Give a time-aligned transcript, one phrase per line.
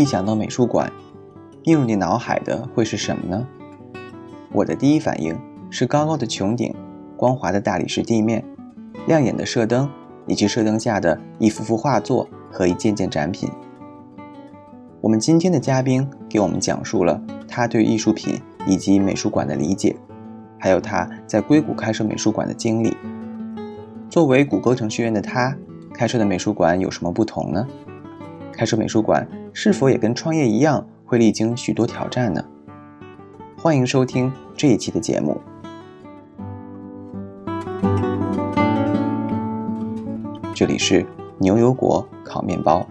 [0.00, 0.90] 一想到美术馆，
[1.64, 3.46] 映入你脑海的会是什么呢？
[4.50, 5.38] 我的第一反应
[5.68, 6.74] 是高高的穹顶、
[7.16, 8.42] 光滑的大理石地面、
[9.06, 9.88] 亮眼的射灯，
[10.26, 13.50] 以及射灯下的一幅幅画作和一件件展品。
[15.02, 19.94] 我们今天的嘉宾给我们讲述了他对艺术品以及美术馆的理解，
[20.58, 22.96] 还有他在硅谷开设美术馆的经历。
[24.08, 25.54] 作为谷歌程序员的他，
[25.92, 27.66] 开设的美术馆有什么不同呢？
[28.60, 32.44] 开设美术馆是否也跟创业一样，会历经许多挑战呢？
[33.56, 35.40] 欢迎收听这一期的节目。
[40.54, 41.06] 这里是
[41.38, 42.86] 牛油果烤面包。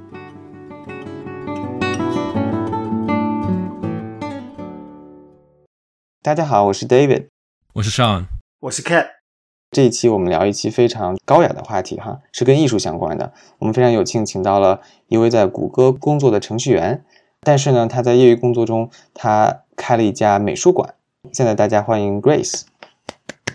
[6.24, 7.28] 大家好，我是 David，
[7.74, 8.26] 我是 Sean，
[8.62, 9.19] 我是 Cat。
[9.72, 13.32] 这一期我们聊一期非常高雅的话题，哈，是跟艺术相关的。
[13.60, 17.04] 我们非常有幸请到了一位在谷歌工作的程序员，
[17.42, 20.96] 但是呢，他在业余工作中，他开了一家美术馆。
[21.32, 22.64] 现在大家欢迎 Grace。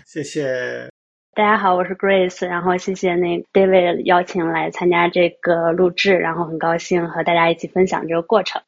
[0.05, 0.87] 谢谢。
[1.33, 8.61] 大家好，我是 Grace，然后谢谢那 David 邀请来参加这个录制，然后很高兴和大家一起分享这个过程。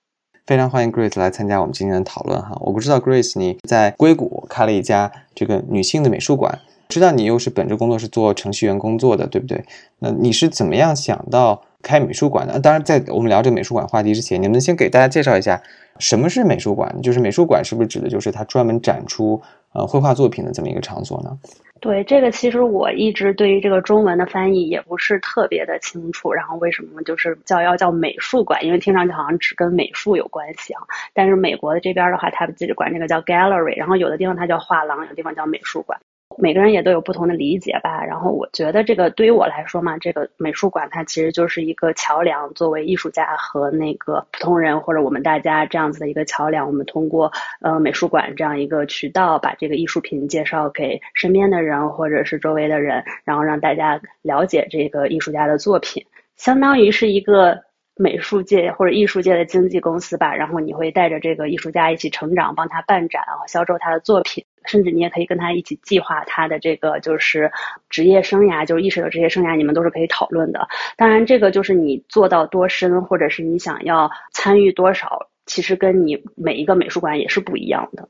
[0.46, 2.58] 非常欢迎 Grace 来参加我们今天的讨论，哈。
[2.60, 6.60] 我不知道 Grace 你在硅谷开了一家这个女性的美术馆。
[6.90, 9.64] 知道你又是本职工作是做程序员工作的，对不对？
[10.00, 12.60] 那你是怎么样想到开美术馆的？
[12.60, 15.62] 当然，在我们聊这个美术馆话题之前，你们先给大家介绍一下
[16.00, 17.02] 什么是美术馆？
[17.02, 19.42] 就是美术馆是不是指的就是它专门展出
[19.74, 21.38] 呃绘画作品的这么一个场所呢？
[21.80, 26.34] 对，这个其实我一直对于这个中文的翻译也不是特别的清楚。
[26.34, 28.66] 然后为什么就是叫要叫美术馆？
[28.66, 30.82] 因为听上去好像只跟美术有关系啊。
[31.14, 36.00] 但是美国的这边的话，他自己管这个叫 gallery，然后有的地方它叫画廊，有的地方叫美术馆。
[36.38, 38.04] 每个人也都有不同的理解吧。
[38.04, 46.66] 然后我觉得这个对于我来说嘛，这个美术馆它其实就是一个桥梁，作为艺术家和那个普通人或者我们大家这样子的一个桥梁。
[46.68, 47.32] 我们通过
[47.62, 57.58] 呃美术馆这样一个渠道，把这个艺术品介绍给身边的人或者是周围的人，然后让大家了解这个艺术家的作品，相当于是一个
[57.96, 60.36] 美术界或者艺术界的经纪公司吧。
[60.36, 64.46] 然后你会带着这个艺术家一起成长，帮他办展，然后销售他的作品。
[64.68, 67.52] 甚至你也可以跟他一起计划他的这个就是
[67.90, 70.68] 职业生涯，就是意识的职业生涯，你们都是可以讨论的。
[70.96, 78.08] 当然，这个就是你做到多深，或者是你想要参与多少，其实跟你每一个美术馆也是不一样的。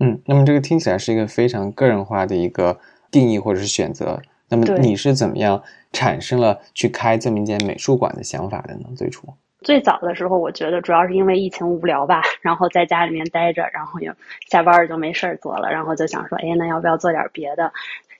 [0.00, 2.78] 嗯，那么这个听起来是一个非常个人化的一个
[3.10, 4.20] 定义或者是选择。
[4.48, 5.62] 那么你是怎么样
[5.92, 8.86] 产生了去开这么一间美术馆的想法的呢？
[8.94, 9.26] 最初？
[9.62, 14.12] 最早的时候，我觉得主要是因为疫情无聊吧，然后在家里面待着，然后也
[14.48, 17.72] 下班儿就没事儿做了，然后就想说，哎，那要不要做点别的？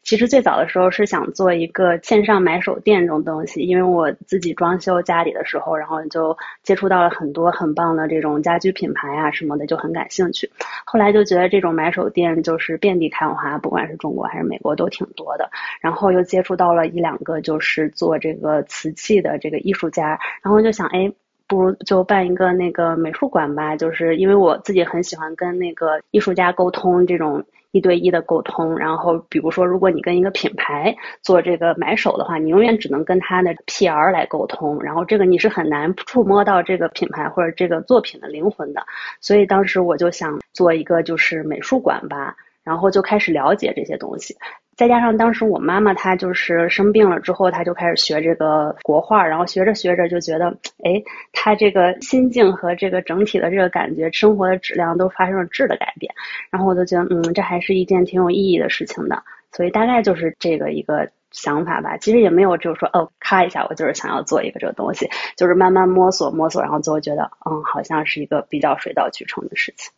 [0.05, 10.51] 其实最早的时候是想做一个线上买手店这种东西，因为我自己装修家里的时候，然后就接触到了很多很棒的这种家居品牌啊什么的，就很感兴趣。
[10.85, 15.49] 后来就觉得这种买手店就是遍地开花，不管是中国还是美国都挺多的。
[15.81, 21.13] 然后又接触到了一两个就是做这个瓷器的这个艺术家，然后就想，哎。
[21.53, 28.79] 不如就办一个那个美术馆吧，就是因为我自己很喜欢跟那个艺术家沟通，这种一对一的沟通。
[28.79, 38.83] 然后比如说，如果你跟一个品牌做这个买手的话，你永远只能跟他的 PR 来沟通，然后这个你是很难触摸到这个品牌或者这个作品的灵魂的。
[39.21, 42.35] 所以当时我就想做一个就是美术馆吧，
[42.65, 44.35] 然后就开始了解这些东西。
[44.83, 50.47] 再加上当时我妈妈她就是生病了之后，她就开始学这个国画，然后学着学着就觉得，
[50.83, 51.01] 哎，
[51.33, 56.13] 她这个心境和这个整体的这个感觉，生活的质量都发生了质的改变。
[56.51, 59.23] 然后我就觉得，嗯，这还是一件挺有意义的事情的。
[59.53, 61.97] 所以大概就是这个一个想法吧。
[61.99, 69.93] 其实也没有就是说，哦，咔一下，我就是想要做一个这个东西，就是慢慢摸索摸索，然后最后觉得，嗯，好像是一个比较水到渠成的事情。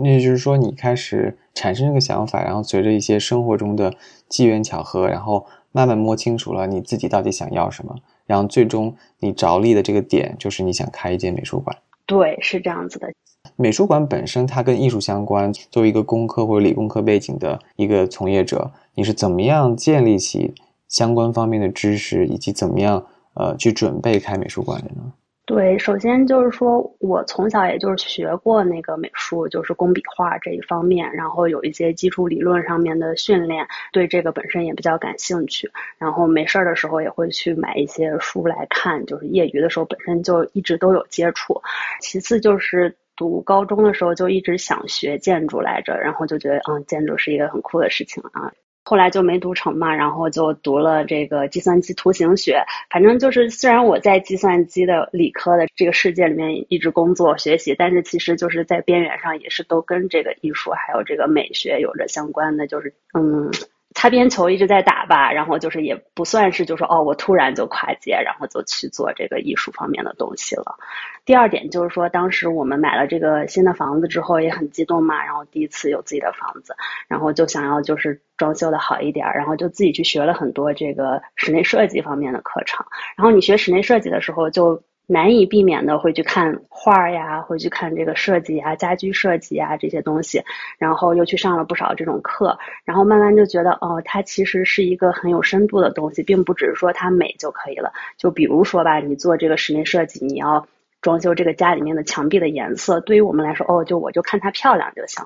[0.00, 3.94] 那也就是说，你开始产生这个想法，然后随着一些生活中的
[4.28, 7.94] 机缘巧合，然后慢慢摸清楚了你自己到底想要什么，
[8.26, 11.76] 然后最终你着力的这个点就是你想开一间美术馆。
[12.06, 13.12] 对，是这样子的。
[13.56, 20.54] 美术馆本身它跟艺术相关，作为一个工科或者理工科背景的一个从业者，你是怎么样建立起
[20.88, 25.12] 相关方面的知识，以及怎么样呃去准备开美术馆的呢？
[25.44, 35.68] 对，首先就是说我从小也就是学过那个美术，就是工笔画这一方面，然后有一些基础理论上面的训练，对这个本身也比较感兴趣。
[35.98, 41.60] 然后没事儿的时候也会去买一些书来看，就是业余的时候本身就一直都有接触。
[42.00, 48.52] 其次就是读高中的时候就一直想学建筑来着，然后就觉得嗯，建筑是一个很酷的事情啊。
[48.84, 52.64] 后来就没读成嘛，然后就读了这个计算机图形学。
[52.90, 63.50] 反正就是虽然我在计算机的理科的这个世界里面一直工作学习，但是其实就是在边缘上也是都跟这个艺术还有这个美学有着相关的，就是嗯。
[63.94, 70.76] 擦边球一直在打吧，然后就是也不算是，就说哦，我突然就跨界，然后就去做这个艺术方面的东西了。
[71.24, 76.74] 第二点就是说，当时我们买了这个新的房子之后也很激动嘛，然后第一次有自己的房子，
[77.08, 82.84] 然后就想要就是装修的好一点，然后就自己去学了很多这个室内设计方面的课程。
[83.16, 84.82] 然后你学室内设计的时候就。
[85.06, 90.42] 难以避免的会去看画呀，会去看这个设计啊、家居设计啊这些东西，
[90.78, 97.92] 然后又去上了不少这种课，然后慢慢就觉得哦，它其实是一个很有深度的东西，并不只是说它美就可以了。
[98.16, 100.66] 就比如说吧，你做这个室内设计，你要
[101.00, 105.24] 装修这个家里面的墙壁的颜色，对于我们来说，哦，就我就看它漂亮就行。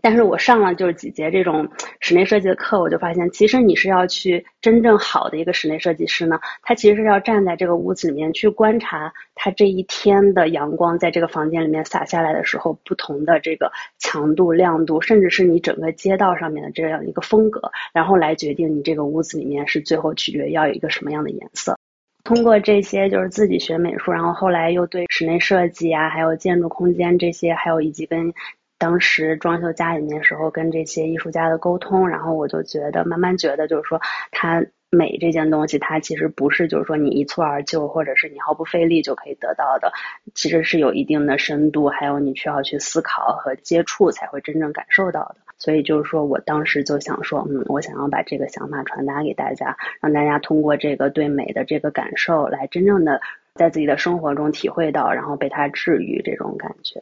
[0.00, 1.68] 但是我上了就是几节这种
[2.00, 21.76] 室内设计的课，我就发现，其实你是要去真正好的一个室内设计师呢，他其实是要站在这个屋子里面去观察他这一天的阳光在这个房间里面洒下来的时候，不同的这个强度、亮度，甚至是你整个街道上面的这样一个风格，然后来决定你这个屋子里面是最后取决要有一个什么样的颜色。
[22.24, 28.32] 通过这些就是自己学美术，然后后来又对室内设计啊，还有建筑空间这些，还有以及跟。
[28.82, 34.00] 当时装修家里面时候，跟这些艺术家的沟通，然后我就觉得，慢慢觉得，就是说，
[34.32, 39.92] 它美这件东西，它其实不是就是说你一蹴而就，或者是你毫不费力就可以得到的，
[40.34, 45.36] 其实是有一定的深度，还有你需要去思考和接触才会真正感受到的。
[45.58, 53.20] 所以就是说我当时就想说，嗯，我想要把这个想法传达给大家，让大家通过这个对美的这个感受，来真正的
[53.54, 57.00] 在自己的生活中体会到，然后被它治愈这种感觉。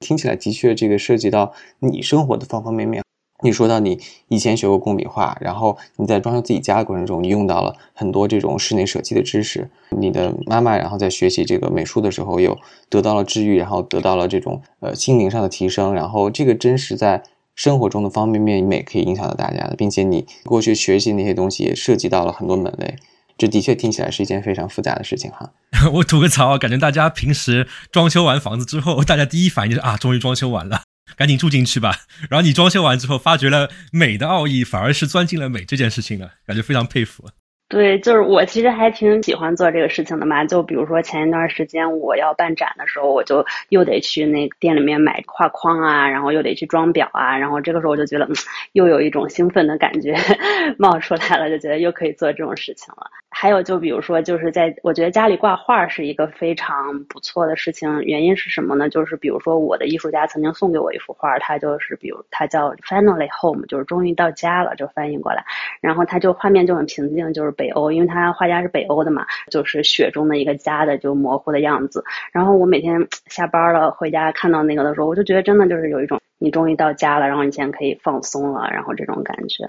[0.00, 3.02] 听起来的确，这个涉及到你生活的方方面面。
[3.40, 9.70] 你说到你以前学过工笔画，然后你在装修自己家的过程中，你用到了很多这种室内设计的知识。
[9.90, 12.58] 你的妈妈，然后在学习这个美术的时候，又
[12.88, 15.94] 得到了治愈，然后得到了这种呃心灵上的提升。
[15.94, 17.22] 然后这个真实在
[17.54, 22.96] 生活中的方方面面，也可以影响到大家的，并且你过去学习那些东西也涉及到了很多门类。
[23.38, 25.50] 这的确听起来是一件非常复杂的事情哈。
[25.94, 30.82] 我吐个槽，感觉大家平时装修完房子之后，大家第一反应就是啊，终于装修完了，
[31.16, 31.94] 赶紧住进去吧。
[32.28, 37.28] 然后你装修完之后，发觉了美的奥义，反而是钻进了美这件事情了，感觉非常佩服。
[37.70, 40.42] 对，就是我其实还挺喜欢做这个事情的嘛。
[40.42, 48.32] 就比如说前一段时间我要办展的时候，我就又得去那个店里面买画框啊，然后又得去装裱啊，然后这个时候我就觉得，嗯
[48.72, 50.16] 又有一种兴奋的感觉
[50.78, 53.06] 冒出来了，就觉得又可以做这种事情了。
[53.30, 58.00] 还有就比如说，就是在我觉得家里挂画是一个非常不错的事情。
[58.02, 58.88] 原因是什么呢？
[58.88, 65.44] 就是比如说我的艺术家曾经送给我一幅画，它就是比如它叫 Finally Home，就是终于到家了，就翻译过来。
[65.80, 72.02] 然后它就画面就很平静，就是北欧，因为他画家是北欧的嘛，就是雪中的一个家的就模糊的样子。
[72.32, 79.64] 然后我每天 下班了回家看到那个的时候，我就觉得真的就是有一种你终于到家了，然后你现在可以放松了，然后这种感觉。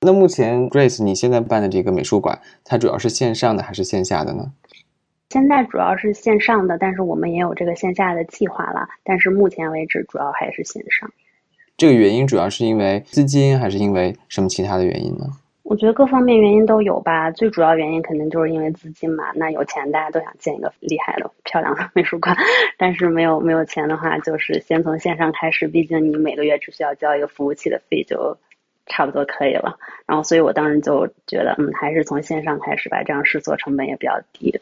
[0.00, 4.52] 那目前 Grace 你现在办的这个美术馆，它主要是线上的还是线下的呢？
[5.30, 8.88] 现在主要是线上的，但是我们也有这个线下的计划了。
[9.02, 11.10] 但是目前为止，主要还是线上。
[11.76, 15.26] 这个原因主要是因为资金，还是因为什么其他的原因呢？
[15.64, 17.30] 我觉得各方面原因都有吧。
[17.32, 19.24] 最主要原因肯定就是因为资金嘛。
[19.34, 22.34] 那有钱大家都想建一个厉害的、漂亮的美术馆，
[22.78, 25.68] 但是没有没有钱的话，就是先从线上开始。
[25.68, 28.38] 毕竟你每个月只需要交一个服务器的费就。
[28.88, 34.60] 差不多可以了，然后所以我当时就觉得，嗯，还是从线上开始吧，这样试错成本也比较低。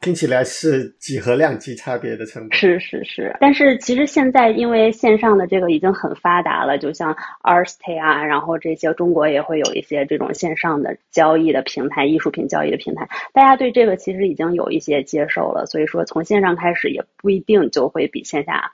[0.00, 2.58] 听起来是几何量级差别的成本。
[2.58, 18.72] 是是是，但是其实现在因为线上的这个已经很发达了，就像 Artsty 啊，然后这些中国也会有一些这种线上的交易的平台，艺术品交易的平台，大家对这个其实已经有一些接受了，所以说从线上开始也不一定就会比线下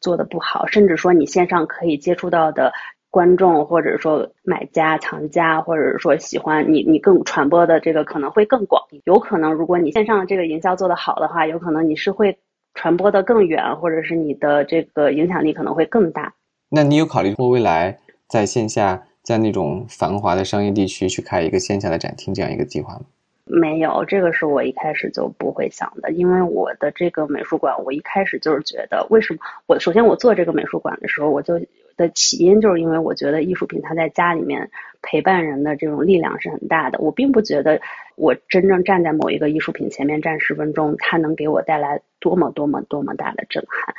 [0.00, 2.72] 做的不好，甚至说你线上可以接触到的。
[3.10, 8.80] 观众或者说买家、藏家，或者说喜欢你，你更传播的这个可能会更广。
[9.04, 12.38] 有可能，如果你线上的这个营销做得好的话，有可能你是会
[12.74, 16.32] 传播的更远，或者是你的这个影响力可能会更大。
[16.68, 17.98] 那你有考虑过未来
[18.28, 23.00] 在线下，在那种繁华的商业地区去开一个线下的展厅这样一个计划吗？
[23.44, 31.60] 没有，这个是我一开始就不会想的，因为我的这个美术馆，我一开始就是觉得，为什么我首先我做这个美术馆的时候，我就。
[32.00, 34.70] 的起因就是因为我觉得艺术品它在家里面
[35.02, 36.98] 陪伴人的这种力量是很大的。
[36.98, 37.78] 我并不觉得
[38.16, 43.94] 我真正站在某一个艺术品前面站十分钟，它能给我带来多么多么多么大的震撼。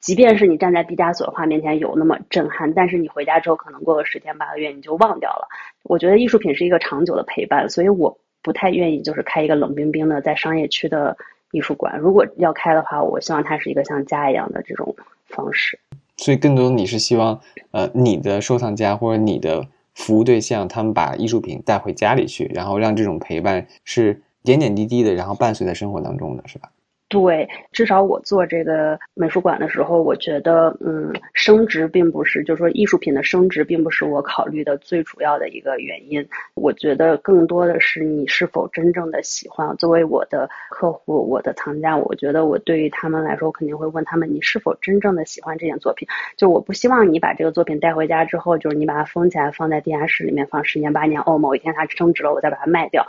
[0.00, 5.48] 即便是你站在毕加索画面前有那么震撼，但是你回家之后可能过个十天八个月你就忘掉了。
[5.84, 11.16] 我觉得艺术品是一个长久的陪伴，所以我不太愿意就是开一个冷冰冰的在商业区的
[11.52, 11.98] 艺术馆。
[11.98, 14.94] 如果要开的话，我希望它是一个像家一样的这种
[15.26, 15.78] 方式。
[16.16, 17.40] 所以，更多你是希望，
[17.72, 26.70] 呃，你的收藏家或者你的服务对象，他们把艺术品带回家里去，然后让这种陪伴是点点滴滴的，然后伴随在生活当中的是吧？
[27.14, 36.26] 对，至少我做这个美术馆的时候，我觉得，嗯，升值并不是，就是说艺术品的升值并不是我考虑的最主要的一个原因。
[36.54, 39.76] 我觉得更多的是你是否真正的喜欢。
[39.76, 46.08] 作为我的客户，我的藏家，我觉得我对于他们来说，我肯定会问他们，你是否真正的喜欢这件作品？
[46.36, 53.06] 就我不希望你把这个作品带回家之后，就是你把它封起来，放在地下室里面放十年八年，哦，某一天它升值了，我再把它卖掉。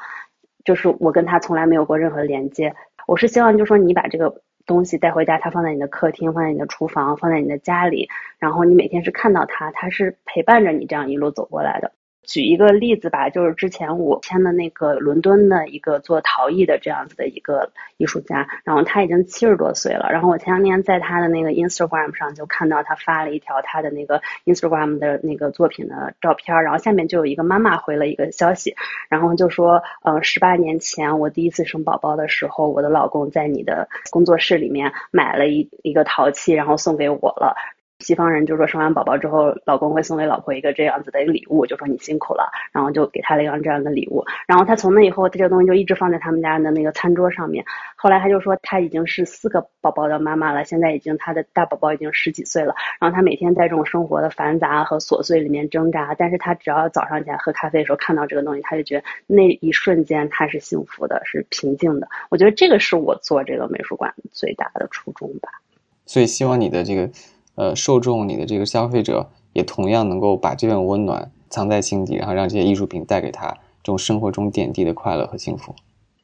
[0.64, 2.74] 就是我跟他从来没有过任何连接。
[3.08, 8.08] 我是希望，就是说你把这个东西带回家，它放在你的客厅，放在你的厨房，放在你的家里，
[8.40, 11.92] 然后你每天是看到它，它是陪伴着你这样一路走过来的。
[12.28, 28.76] 举一个例子吧，就是之前我签的那个伦敦的一个做陶艺的这样子的一个艺术家，然后他已经七十多岁了，然后我前两天在他的那个 Instagram 上就看到他发了一条他的那个 Instagram 的那个作品的照片，然后下面就有一个妈妈回了一个消息，
[29.10, 37.56] 然后就说，呃，十八年前我第一次生宝宝的时候，我的老公在你的工作室里面买了一一个陶器，然后送给我了。
[38.00, 44.24] 西方人就说生完宝宝之后，老公会送给老婆一个这样子的礼物，就说你辛苦了，然后就给他了一样这样的礼物。
[44.46, 47.64] 然后他从那以后，这个东西就一直放在他们家的那个餐桌上面。
[47.96, 52.76] 后来他就说他已经是四个宝宝的妈妈了，现在已经他的大宝宝已经十几岁了。
[53.00, 62.10] 然后他每天在这种生活的繁杂和琐碎里面挣扎，但是他只要早上起来喝咖啡的时候看到这个东西，他就觉得那一瞬间他是幸福的，是平静的。
[62.30, 65.50] 我觉得这个是我做这个美术馆最大的初衷吧。
[66.06, 67.10] 所以希望你的这个。
[67.56, 73.48] 呃，受众你的这个消费者也同样能够把这份温暖藏在心底，然后让这些艺术品带给他
[73.84, 75.74] 这种生活中点滴的快乐和幸福。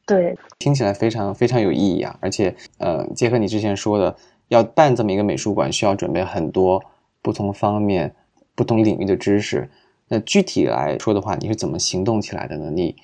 [0.04, 2.18] 对，听起来非常非常有意义啊！
[2.20, 4.14] 而且，呃，结合你之前说的，
[4.48, 6.82] 要办这么一个美术馆，需要准备很多
[7.22, 8.14] 不同方面、
[8.54, 9.70] 不同领域的知识。
[10.08, 12.70] 那具体来说的话，你是怎么行动起来的呢？
[12.70, 12.96] 你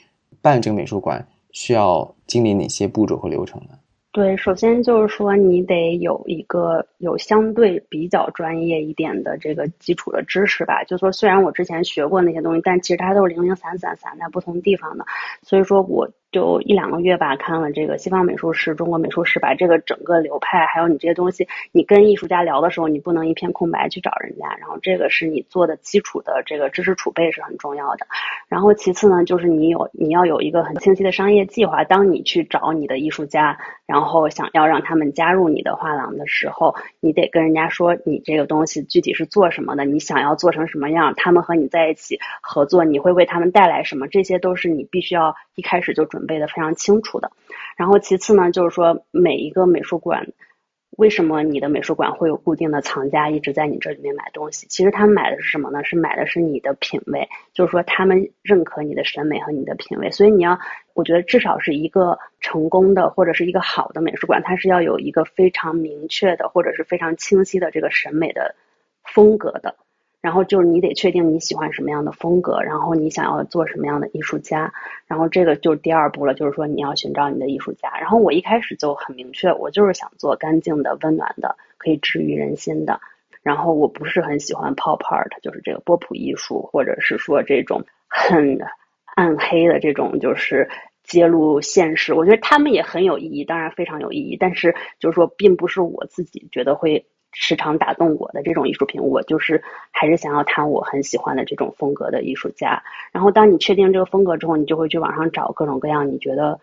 [0.42, 3.78] 办这个美术馆需要经历哪些步骤和流程呢？
[4.18, 10.82] 对，首先就是说，你得有一个有相对比较专业一点的这个基础的知识吧。
[10.82, 15.04] 就说虽然我之前学过那些东西，但其实它都是零零散散散在不同地方的，
[15.42, 16.10] 所以说我。
[16.30, 24.46] 就一两个月吧，看了这个西方美术史、中国美术史，把这个整个流派，还有你这些东西，你跟艺术家聊的时候，你不能一片空白去找人家。
[24.58, 28.06] 然后这个是你做的基础的这个知识储备是很重要的。
[28.48, 31.84] 然后其次呢，就是你有你要有一个很清晰的商业计划。
[31.84, 46.24] 当你去找你的艺术家，然后想要让他们加入你的画廊的时候，你得跟人家说你这个东西具体是做什么的，你想要做成什么样，他们和你在一起合作，你会为他们带来什么，这些都是你必须要一开始就准。
[46.28, 47.32] 备的非常清楚的，
[47.78, 50.26] 然后其次呢，就是说每一个美术馆，
[50.98, 54.66] 为什么你的美术馆会有固定的藏家一直在你这里面买东西？
[54.68, 55.82] 其实他们买的是什么呢？
[55.84, 60.10] 是买的是你的品味，就是说他们认可你的审美和你的品味。
[60.10, 60.58] 所以你要，
[60.92, 68.54] 我觉得至少是一个成功的或者是一个好的美术馆，它是要有一个非常明确的或者是非常清晰的这个审美的
[69.02, 69.76] 风格的。
[70.20, 74.72] 然后就是你得确定你喜欢什么样的风格，然后你想要做什么样的艺术家，
[75.06, 77.88] 然后这个就是第二步了，就是说你要寻找你的艺术家。
[78.00, 83.00] 然后我一开始就很明确，我就是想做干净的、温暖的、可以治愈人心的。
[83.42, 88.58] 然后我不是很喜欢 pop art，就是这个波普艺术，或者是说这种很
[89.14, 90.68] 暗黑的这种，就是
[91.04, 92.12] 揭露现实。
[92.12, 97.06] 我觉得他们也很有意义，当然非常有意义，但是就是说，并不是我自己觉得会。
[97.32, 102.82] 时常打动我的这种艺术品，我就是还是想要谈我很喜欢的这种风格的艺术家。
[103.12, 106.60] 然后，当你确定这个风格之后，你就会去网上找各种各样你觉得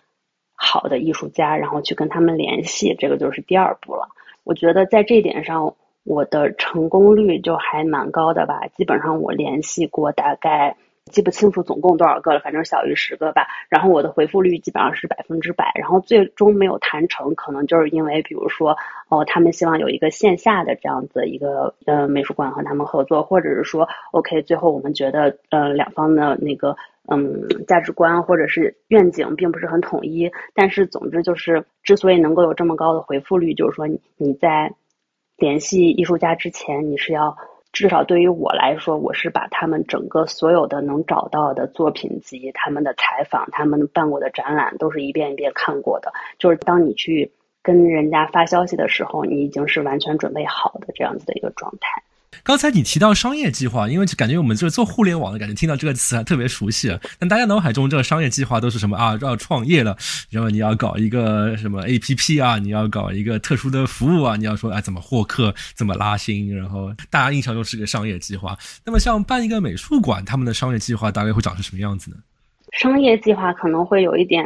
[0.55, 2.95] 好的艺术家，然后去跟他们联系。
[2.97, 4.09] 这个就是第二步了。
[4.43, 8.67] 我觉得在这点上，我的成功率就还蛮高的吧。
[8.75, 10.77] 基本上我联系过大概。
[11.11, 13.45] 记不清楚总共多少个了，反正小于十个吧。
[13.69, 15.71] 然后我的回复率基本上是百分之百。
[15.75, 18.75] 然后最终没有谈成，可能就是因为，比如说，
[19.07, 26.75] 哦，他们希望有一个线下的这样子一个呃美术馆和他们合作，或者是说，OK，最后我们觉得呃两方的那个
[27.07, 30.31] 嗯价值观或者是愿景并不是很统一。
[30.55, 34.73] 但是总之就是，之所以能够有这么高的回复率，就是说你在
[35.37, 37.37] 联系艺术家之前，你是要。
[37.75, 46.13] 至少对于我来说，我是把他们整个所有的能找到的作品集、他们的采访、他们办过的展览，都是一遍一遍看过的。
[46.39, 52.01] 就是当你去跟人家发消息的时候，你已经是完全准备好的这样子的一个状态。
[52.43, 56.97] 刚才你提到商业计划，因为就感觉我们这个做互联网的感觉，听到这个词还特别熟悉。
[57.17, 59.17] 但大家脑海中这个商业计划都是什么啊？
[59.21, 59.97] 要创业了，
[60.29, 62.57] 然后你要搞一个什么 APP 啊？
[62.59, 64.35] 你要搞一个特殊的服务啊？
[64.35, 66.55] 你要说哎怎么获客，怎么拉新？
[66.55, 68.57] 然后大家印象中是个商业计划。
[68.85, 72.17] 那么像办一个美术馆，他们的商业计划大概会长成什么样子呢？
[72.73, 74.43] 商业计划可能会有一点，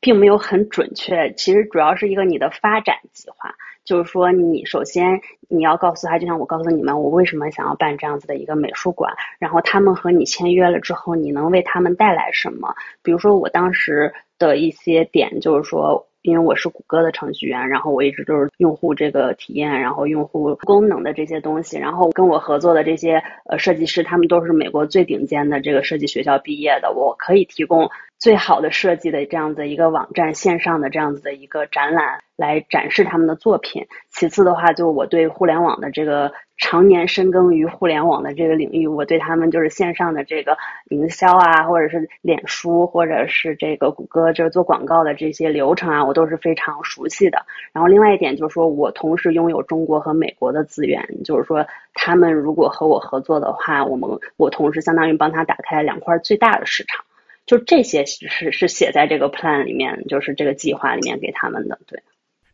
[0.00, 1.32] 并没有很准确。
[1.36, 3.52] 其实主要是一个你的发展计划。
[3.84, 12.74] 就是说，你首先你要告诉他，就像我告诉你们，我为什么想要办这样子的一个美术馆，然后他们和你签约了之后，你能为他们带来什么？
[13.02, 27.90] 比如说我当时的一些点，就是说，因为我是谷歌的程序员，然后我一直都是用户这个体验，然后用户功能的这些东西，然后跟我合作的这些呃设计师，他们都是美国最顶尖的这个设计学校毕业的，我可以提供。
[28.22, 33.84] 最好的设计的这样子一个网站，线上的这样子的一个展览来展示他们的作品。
[34.10, 40.56] 其次的话，就我对互联网的这个常年深耕于互联网的这个领域，我对他们就是线上的这个
[40.90, 47.44] 营销啊，或者是脸书，或者是这个谷歌，就是做广告的这些流程啊，我都是非常熟悉的。
[47.72, 57.04] 然后另外一点就是说，我同时拥有中国和美国的资源，就是说他们如果和我合作的话，我们我同时相当于帮他打开两块最大的市场。
[57.46, 61.78] 就这些是是写在这个 plan 里面，就是这个计划里面给他们的。
[61.86, 62.00] 对，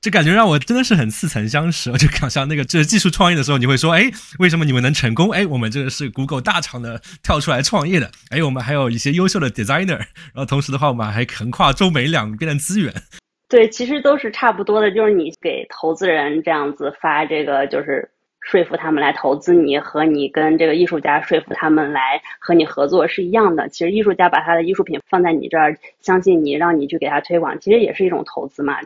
[0.01, 1.91] 这感觉让我真的是很似曾相识。
[1.91, 5.31] 我就想像那个，就是技术创业的时候，你会说，哎，为什么你们能成功？
[5.31, 8.11] 哎，我们这个是 Google 大厂的跳出来创业的。
[8.31, 12.93] 哎，我们还有一些优秀的 designer，然后同时的话，我们还横跨中美两边的资源。
[13.49, 18.11] 对，其实都是差不多的，就是你给投资人这样子发这个，就是。
[18.51, 23.69] 说服他们来投资你，和你跟这个艺术家说服他们来和你合作是一样的。
[23.69, 28.79] 其实艺术家把他的艺术品放在你这儿，相信你，让你去给他推广，其实也是一种投资嘛。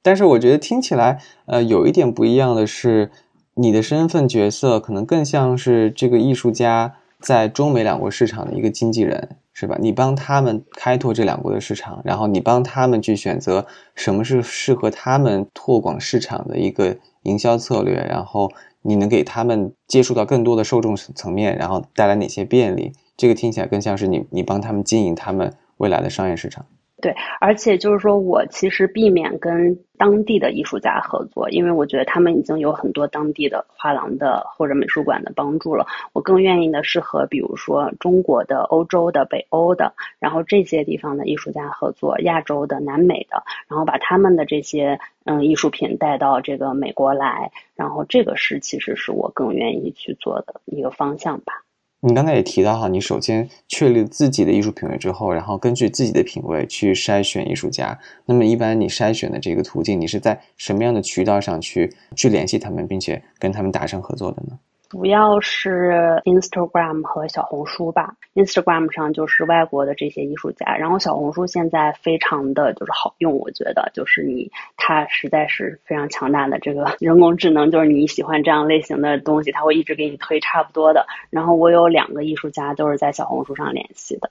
[0.00, 3.10] 但是我觉得听起来，呃，有一点不一样的是，
[3.56, 9.76] 你的身份角色可能更像是这个艺术家在中美两国市场的一个经纪人，是吧？
[9.78, 18.50] 你帮他们开拓这两国的市场，然后你帮他们去选择什么是适合他们拓广市场的一个营销策略，然后。
[18.86, 22.92] 你能给他们接触到更多的受众层面，然后带来哪些便利？
[23.16, 26.66] 这个听起来更像是你，你帮他们经营他们未来的商业市场。
[27.02, 35.86] 对，而且就是说我其实避免跟当地的艺术家合作，因为我觉得他们已经有很多当地的画廊的或者美术馆的帮助了。
[36.12, 51.63] 我更愿意的是和比如说中国的、欧洲的、北欧的，然后这些地方的艺术家合作，亚洲的、南美的，然后把他们的这些嗯艺术品带到这个美国来，然后这个是其实是我更愿意去做的一个方向吧。
[52.06, 57.98] 你刚才也提到哈，你首先确立自己的艺术品味之后，然后根据自己的品味去筛选艺术家。
[58.26, 64.58] 那么一般你筛选的这个途径，你是在什么样的渠道上去去联系他们，并且跟他们达成合作的呢？
[64.94, 68.14] 主要是 Instagram 和小红书吧。
[68.34, 81.04] Instagram 上就是外国的这些艺术家，然后小红书现在非常的就是好用，我觉得就是你它实在是非常强大的这个人工智能，就是你喜欢这样类型的东西，它会一直给你推差不多的。
[81.28, 84.30] 然后我有两个艺术家都是在小红书上联系的。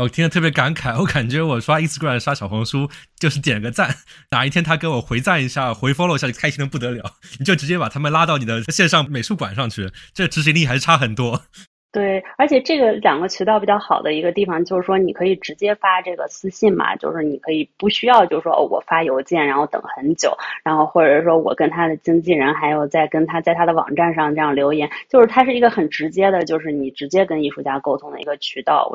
[0.00, 3.96] 我听得特别感慨，我感觉我刷 Instagram、刷小红书就是点个赞，
[4.30, 7.02] 哪一天他给我回赞一下、回 follow 一下，就开心的不得了。
[7.40, 11.42] 你就直接把他们拉到你的线上美术馆上去，这执行力还是差很多。
[11.90, 28.92] 对，而且这个两个渠道比较好的一个地方就是说，你可以直接发这个私信嘛，就是你可以不需要，就是说我发邮件，然后等很久，然后或者说我跟他的经纪人，还有在跟他在他的网站上这样留言，就是它是一个很直接的，就是你直接跟艺术家沟通的一个渠道。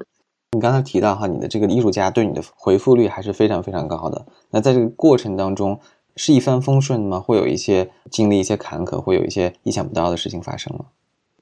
[0.54, 4.26] 你刚才提到哈，你的这个艺术家对你的回复率还是非常非常高的。
[4.52, 5.80] 那在这个过程当中，
[6.16, 7.20] 是一帆风顺吗？
[7.20, 10.86] 会有一些经历一些坎坷，会有一些意想不到的事情发生吗？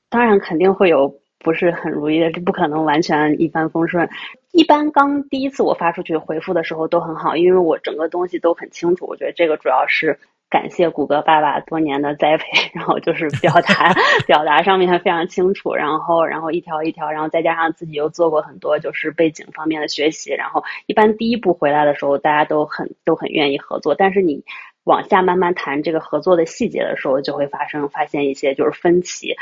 [0.10, 4.10] 当然肯定会有不是很如意的，这不可能完全一帆风顺。
[4.54, 9.06] 一般刚第一次我发出去回复的时候都很好，因为我整个东西都很清楚。
[9.06, 10.18] 我觉得这个主要是。
[10.52, 13.94] 感谢谷歌爸爸多年的栽培，然后就是表达
[14.28, 24.44] 表达上面非常清楚，然后然后一条一条，然后再加上自己又做过很多就是背景方面的学习，然后一般第一步回来的时候，大家都很都很愿意合作，但是你
[24.84, 29.38] 往下慢慢谈这个合作的细节的时候，就会发生发现一些就是分歧，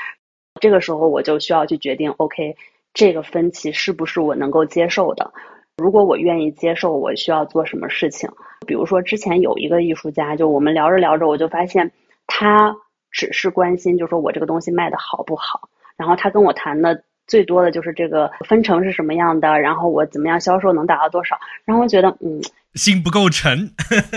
[0.62, 2.56] 这个时候我就需要去决定，OK，
[2.94, 5.34] 这个分歧是不是我能够接受的。
[5.80, 8.30] 如果我愿意接受，我需要做什么事情？
[8.68, 11.92] 比如说，之前有一个艺术家，就我们聊着聊着，我就发现
[12.28, 12.76] 他
[13.10, 15.70] 只是关心，就说我这个东西卖的好不好。
[15.96, 21.38] 然后他跟我谈的最多的就是这个分成是什么样的，然后我怎么样销售能达到多少。
[21.66, 22.42] 然后我觉得，嗯，
[22.76, 23.72] 心不够沉，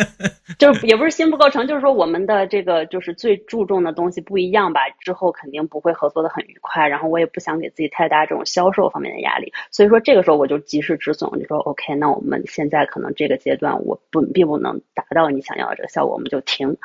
[0.59, 6.87] 就也不是心不够诚，就是说我们的这个就是最注重的东西不一样吧，之后肯定不会合作的很愉快。
[6.87, 16.77] 然后我也不想给自己太大这种销售方面的压力，所以说这个时候我就及时止损，我就说 OK，那我们现在可能这个阶段我不并不能达到你想要的这个效果，我们就停。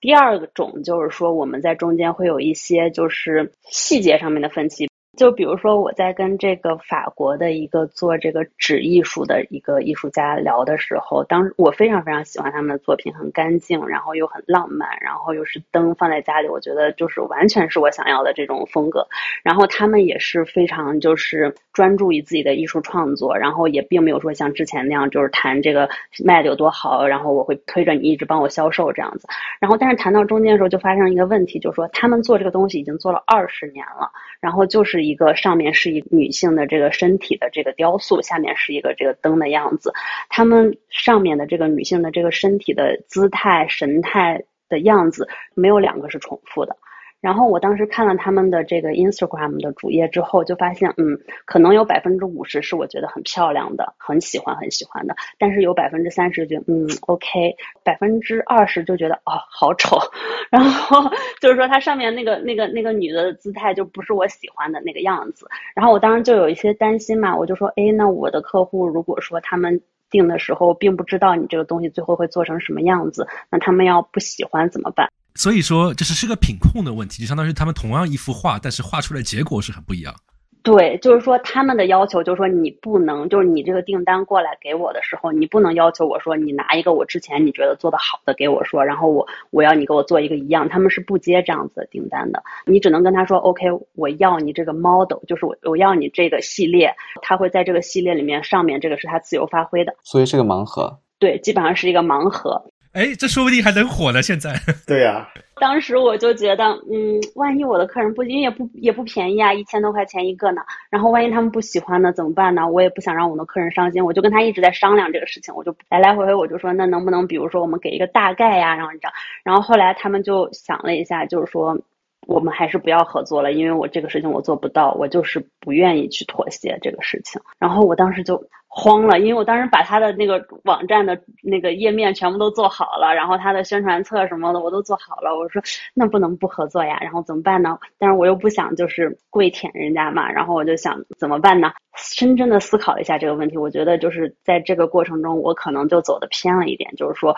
[0.00, 4.89] 第二种就是说我们在中间会有一些就是细节上面的分歧。
[5.20, 19.06] 就比如说我在跟这个法国的一个做这个纸艺术的一个艺术家聊的时候，当我非常非常喜欢他们的作品，很干净，然后又很浪漫，然后又是灯放在家里，我觉得就是完全是我想要的这种风格。
[19.42, 25.86] 然后他们也是非常就是专注于自己的艺术创作，然后也并没有说像之前那样就是谈这个
[26.24, 29.28] 卖的有多好，然后我会推着你一直帮我销售这样子。
[29.60, 35.09] 然后但是谈到中间的时候就发生一个问题，就是说他们做这个东西已经做了二十年了，然后就是。
[35.10, 39.92] 一个上面是一女性的这个身体的这个雕塑，下面是一个这个灯的样子。
[40.28, 46.76] 他们上面的这个女性的这个身体的姿态、神态的样子，没有两个是重复的。
[47.20, 57.54] 然后我当时看了他们的这个 Instagram 的主页之后，就发现，嗯，可能有百分之五十是我觉得很漂亮的，很喜欢很喜欢的，但是有百分之三十觉得，嗯，OK，
[57.84, 59.98] 百分之二十就觉得，哦，好丑。
[60.50, 65.46] 然后就是说，它上面那个那个那个女的姿态就不是我喜欢的那个样子。
[65.74, 69.80] 然后我当时就有一些担心嘛，我就说，哎，那我的客户如果说他们
[70.10, 75.10] 定的时候并不知道你这个东西最后会做成什么样子，那他们要不喜欢怎么办？
[75.34, 80.14] 所以说，这是是个品控的问题，就相当于他们同样一幅画，但是画出来结果是很不一样。
[80.62, 92.42] 对，就是说他们的要求，就是说你不能，就是你这个订单过来给我的时候，你不能要求我说你拿一个我之前你觉得做的好的给我说，然后我我要你给我做一个一样，他们是不接这样子的订单的。
[92.66, 101.00] 你只能跟他说，OK，我要你这个 model，就是我我要你这个系列，他会在这个系列里面上面这个是他自由发挥的，所以是个盲盒。
[101.18, 102.62] 对，基本上是一个盲盒。
[102.92, 104.20] 哎，这说不定还能火呢！
[104.20, 104.52] 现在，
[104.86, 105.28] 对呀。
[105.60, 110.62] 当时我就觉得，嗯，万一我的客人不，因为也不也不便宜啊，一千多块钱一个呢。
[110.90, 112.66] 然后万一他们不喜欢呢，怎么办呢？
[112.66, 115.54] 我也不想让我的客人伤心，我就跟他一直在商量这个事情。
[115.54, 119.12] 我就来来回回，我就说，那能不能，比如说我们给一个大概呀，然后这样。
[119.44, 121.78] 然后后来他们就想了一下，就是说。
[122.26, 127.40] 我们还是不要合作了，因为我这个事情我做不到，我就是不愿意去妥协这个事情。
[127.58, 135.36] 然后我当时就慌了，因为我当时把他的那个网站的那个页面全部都做好了，然后他的宣传册什么的我都做好了。
[135.36, 135.60] 我说
[135.94, 137.76] 那不能不合作呀，然后怎么办呢？
[137.98, 141.72] 但是我又不想就是跪舔人家嘛，然后我就想怎么办呢？
[141.96, 147.34] 深深的思考了一下这个问题，我觉得就是在这个过程中，我可能就走的偏了一点，就是说。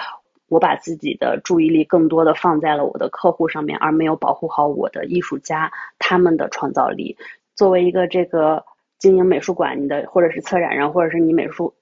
[0.53, 7.17] 我把自己的注意力更多的放在了我的客户上面，而没有保护好我的艺术家他们的创造力。
[7.57, 8.63] 作为一个这个
[8.99, 11.73] 经营美术馆你的，或者是策展人，或者是你美术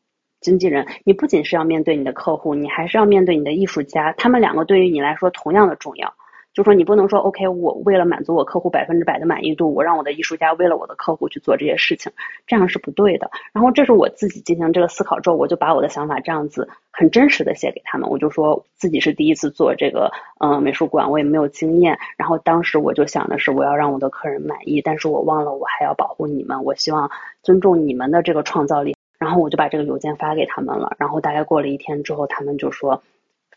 [0.41, 6.15] 经纪人，你不仅是要面对你的客户，你还是要面对你的艺术家，他们两个对于你来说同样的重要。
[6.53, 12.11] 就说你不能说 OK，我为了满足我客户百分之百的满意度，我让我的艺术家为了我的客户去做这些事情，
[12.47, 13.31] 这样是不对的。
[13.53, 18.11] 然后这是我自己进行这个思考之后，我就把我的想法这样子很真实的写给他们。
[18.11, 20.11] 我就说自己是第一次做这个
[20.41, 21.99] 嗯美术馆，我也没有经验。
[22.17, 27.11] 然后当时我就想的是我要让我的客人满意，但是我忘了我还要保护你们，我希望
[27.45, 28.97] 尊重你们的这个创造力。
[29.21, 30.97] 然后我就把这个邮件发给他们了。
[30.99, 33.03] 然后大概过了一天之后，他们就说。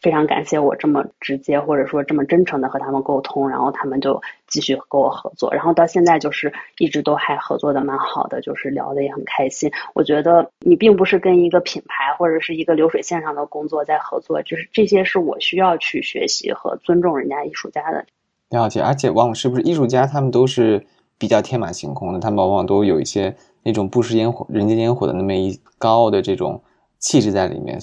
[0.03, 9.71] 非常感谢我这么直接或者说这么真诚的和他们沟通，然后他们就继续跟我合作，然后到现在就是一直都还合作的蛮好的，就是聊的也很开心。
[9.95, 18.05] 我觉得你并不是跟一个品牌或者是一个流水线上的工作在合作，就是这些是我需要去学习和尊重人家艺术家的。
[18.49, 20.85] 了解，而且往往是不是艺术家他们都是
[21.17, 26.61] 比较天马行空的，他们往往都有一些那种不食烟火人间烟火的那么一高傲的这种
[26.99, 27.79] 气质在里面。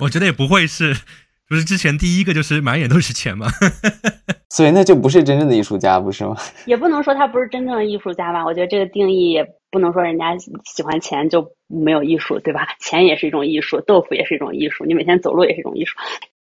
[0.00, 0.96] 我觉得也不会是。
[1.50, 3.48] 不是之前第一个就是满眼都是钱吗？
[4.50, 6.36] 所以那就不是真正的艺术家，不是吗？
[6.64, 8.44] 也不能说他不是真正的艺术家吧。
[8.44, 12.68] 我觉得这个定义也不能说人家喜欢钱就没有艺术，对吧？
[12.78, 15.96] 钱也是一种艺术，豆腐也是一种艺术，你每天走路也是一种艺术。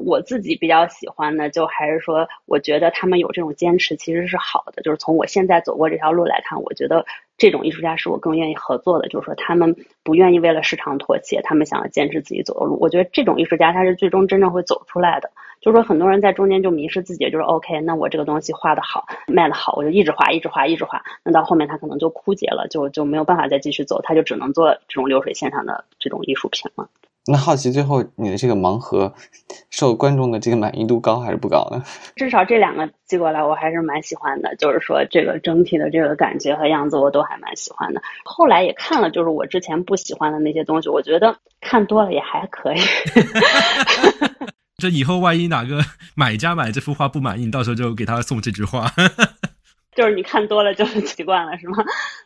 [0.06, 4.82] 我自己比较喜欢的，就还是说，我觉得他们有这种坚持其实是好的。
[4.82, 7.06] 就是从我现在走过这条路来看，我觉得
[7.38, 9.08] 这种艺术家是我更愿意合作的。
[9.08, 12.78] 就是说，他们不愿意为了市场妥协，他们想要坚持自己走的路。
[12.80, 15.32] 我觉得这种艺术家他是最终真正会走出来的。
[15.62, 21.02] 就是说，很多人在中间就迷失自己，就是 OK，那我这个东西画的好，卖的好，我就一直画，一直画，一直画。
[21.24, 26.90] 那到后面他可能就枯竭了，就就没有办法再继续走，他就只能做这种流水线上的这种艺术品了。
[27.26, 29.14] 那好奇最后你的这个盲盒
[29.70, 31.84] 受观众的这个满意度高还是不高呢？
[32.16, 38.02] 至少这两个寄过来我还是蛮喜欢的，就是说这个整体的这个感觉和样子我都还蛮喜欢的。
[38.26, 41.36] 后来也看了，就是我之前不喜欢的那些东西，我觉得。
[41.66, 42.78] 看多了也还可以。
[44.78, 45.80] 这以后万一哪个
[46.14, 48.92] 买家买这幅画不满意，到时候就给他送这句话。
[49.96, 51.78] 就是你看多了就习惯了，是吗？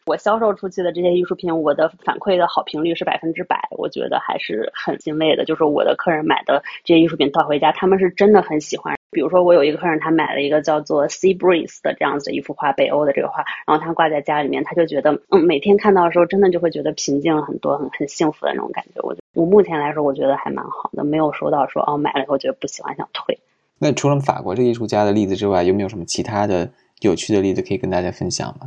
[0.06, 5.46] 我销售出去的这些艺术品，我的反馈的好评率是百分之百，我觉得还是很欣慰的。
[5.46, 8.96] 就是我的客人买的这些艺术品带回家，他们是真的很喜欢。
[9.12, 19.02] 比如说，我有一个客人，他买了一个叫做 Sea Breeze 的这样子一幅画，北欧的这个画，然后他挂在家里面，他就觉得，嗯，每天看到的时候，真的就会觉得平静很多，很很幸福的那种感觉。
[19.02, 23.40] 我我目前来说，我觉得还蛮好的，没有收到说哦买了以后觉得不喜欢想退。
[23.80, 26.70] 那除了法国这艺术家的例子之外，有没有什么其他的？
[27.02, 28.66] 有趣的例子可以跟大家分享吗？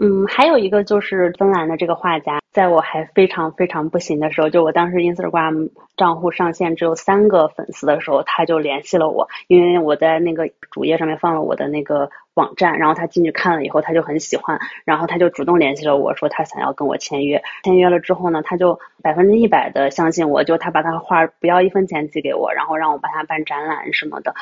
[0.00, 17.42] 嗯，还有一个就是芬兰的这个画家，在我还非常非常不行的时候，就我当时 Instagram 账户上线只有三个粉丝的时候，他就联系了我，因为我在那个主页上面放了我的那个网站，然后他进去看了以后，他就很喜欢，然后他就主动联系了我说他想要跟我签约。
[17.64, 24.32] 签约了之后呢，他就百分之一百的相信我，就他把他画不要一分钱寄给我，然后让我帮他办展览什么的。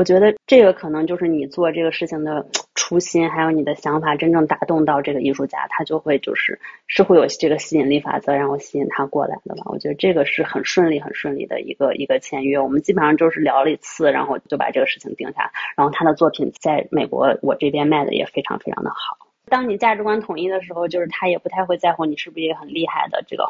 [0.00, 9.64] 我觉得这个可能就是你做这个事情的初心，还有你的想法真正打动到这个艺术家，他就会就是是会有这个吸引力法则，然后吸引他过来的吧。
[9.66, 12.58] 我觉得这个是很顺利、很顺利的一个一个签约。
[12.58, 15.52] 我们基本上就是聊了一次，然后就把这个事情定下。
[15.76, 19.18] 然后他的作品在美国我这边卖的也非常非常的好。
[19.50, 23.44] 当你价值观统一的时候，就是他也不太会在乎你是不是一个很厉害的这个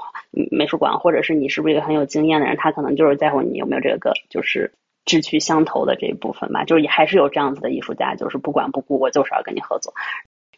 [0.50, 4.72] 美术馆，或者是你是不是一个很有经验的人，他可能就是在乎你有没有这个就是。
[5.04, 9.92] 志趣相投的这一部分吧，就是也还是有这样子的艺术家，就是不管不顾，我就是要跟你合作，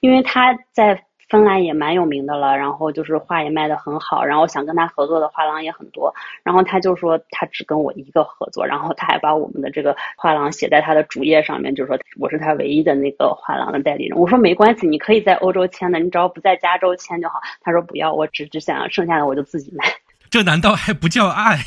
[0.00, 14.18] 因为他在芬兰也蛮有名的了，然后就是画也卖的很好，然后想跟他合作的画廊也很多，然后他就说他只跟我一个合作，然后他还把我们的这个画廊写在他的主页上面，就是说我是他唯一的那个画廊的代理人。
[14.18, 17.40] 我说没关系，你可以在欧洲签的，你只要不在加州签就好。
[17.62, 19.84] 他说不要，我只只想剩下的我就自己卖。
[20.32, 21.62] 这难道还不叫爱？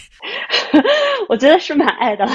[1.30, 2.28] 我觉得是蛮爱的。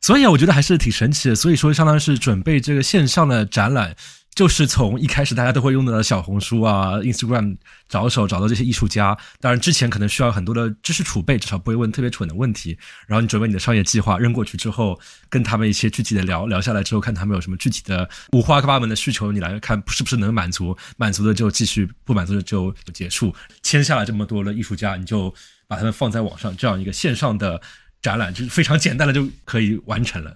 [0.00, 1.34] 所以啊，我觉得还是挺神奇的。
[1.34, 3.94] 所以说，相当于是准备这个线上的展览，
[4.34, 9.14] 就是从一开始大家都会用到的小红书啊、Instagram 着手找到这些艺术家。
[9.40, 12.78] 当然，之前可能需要很多的知识储备，至少不会问特别蠢的问题。
[13.06, 20.74] 然后你准备你的商业计划扔过去之后，跟他们一些具体的聊聊下来之后，看他们有什么具体的五花八门的需求，你来看是不是能满足？
[20.96, 23.34] 满足的就继续，不满足的就结束。
[23.62, 25.34] 签下了这么多的艺术家，你就
[25.68, 27.60] 把它们放在网上这样一个线上的。
[28.00, 30.32] 展览就是非常简单的就可以完成了，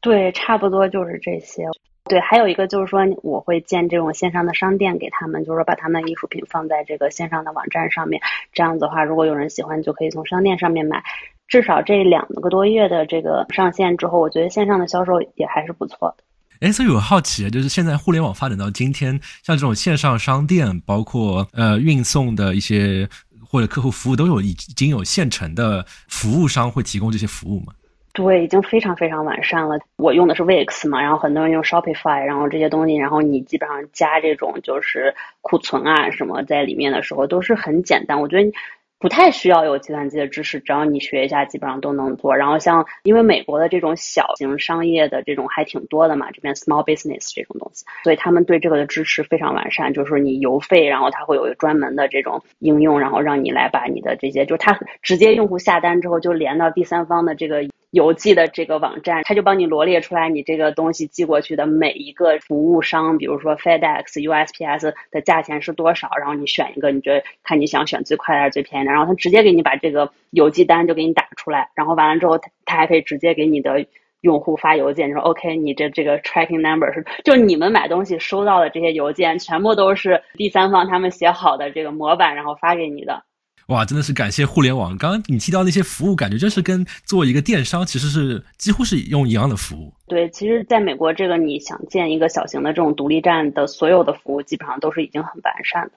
[0.00, 1.62] 对，差不多就是这些。
[2.06, 8.20] 对，还有一个就是说，我会建这种线上的商店给他们，就是说把他们的艺术品放在这个线上的网站上面。
[8.52, 11.00] 这样子的话，如果有人喜欢，就可以从商店上面买。
[11.46, 16.24] 至少这两个多月的这个上线之后，我觉得线上的销售也还是不错的。
[16.66, 19.12] 哎，所以我好奇，就是现在互联网发展到今天，
[19.44, 23.08] 像这种线上商店，包括呃运送的一些。
[23.54, 27.72] 或者客户服务都有已经有现成的服务商会提供这些服务吗？
[28.12, 29.78] 对，已经非常非常完善了。
[29.94, 38.20] 我用的是 Wix 嘛，然后很多人用 Shopify，然后这些东西，然后你基本上加这种就是库存啊什么在里面的时候都是很简单。
[38.20, 38.52] 我觉得。
[38.98, 42.34] 不太需要有计算机的知识，只要你学一下，基本上都能做。
[42.34, 49.92] 然后像因为美国的这种小型商业的这种还挺多的嘛，这边 small business 这种东西，所以他们对这个的支持非常完善。
[49.92, 57.62] 就是你邮费，然后它会有专门的这种应用，然后让你来把你的这些，就它直接用户下单之后就连到第三方的这个。
[57.94, 73.86] 邮寄的这个网站，他就帮你罗列出来你这个东西寄过去的每一个服务商，比如说 FedEx、USPS 的价钱是多少，然后你选一个，你觉得看你想选最快还是最便宜的，然后他直接给你把这个邮寄单就给你打出来，然后完了之后，他他还可以直接给你的
[74.22, 83.22] 用户发邮件，说 OK，你这这个 tracking number 是，就你们买东西收到的这些邮件全部都是第三方他们写好的这个模板，然后发给你的。
[83.68, 84.94] 哇，真的是感谢互联网！
[84.98, 89.90] 刚刚你提到那些服务，感觉就是跟做一个电商其实是几乎是用一样的服务。
[90.06, 95.92] 对，其实在美国，这个你想建一个小型的这种独立站的所有的服务，基本上都是已经很完善的。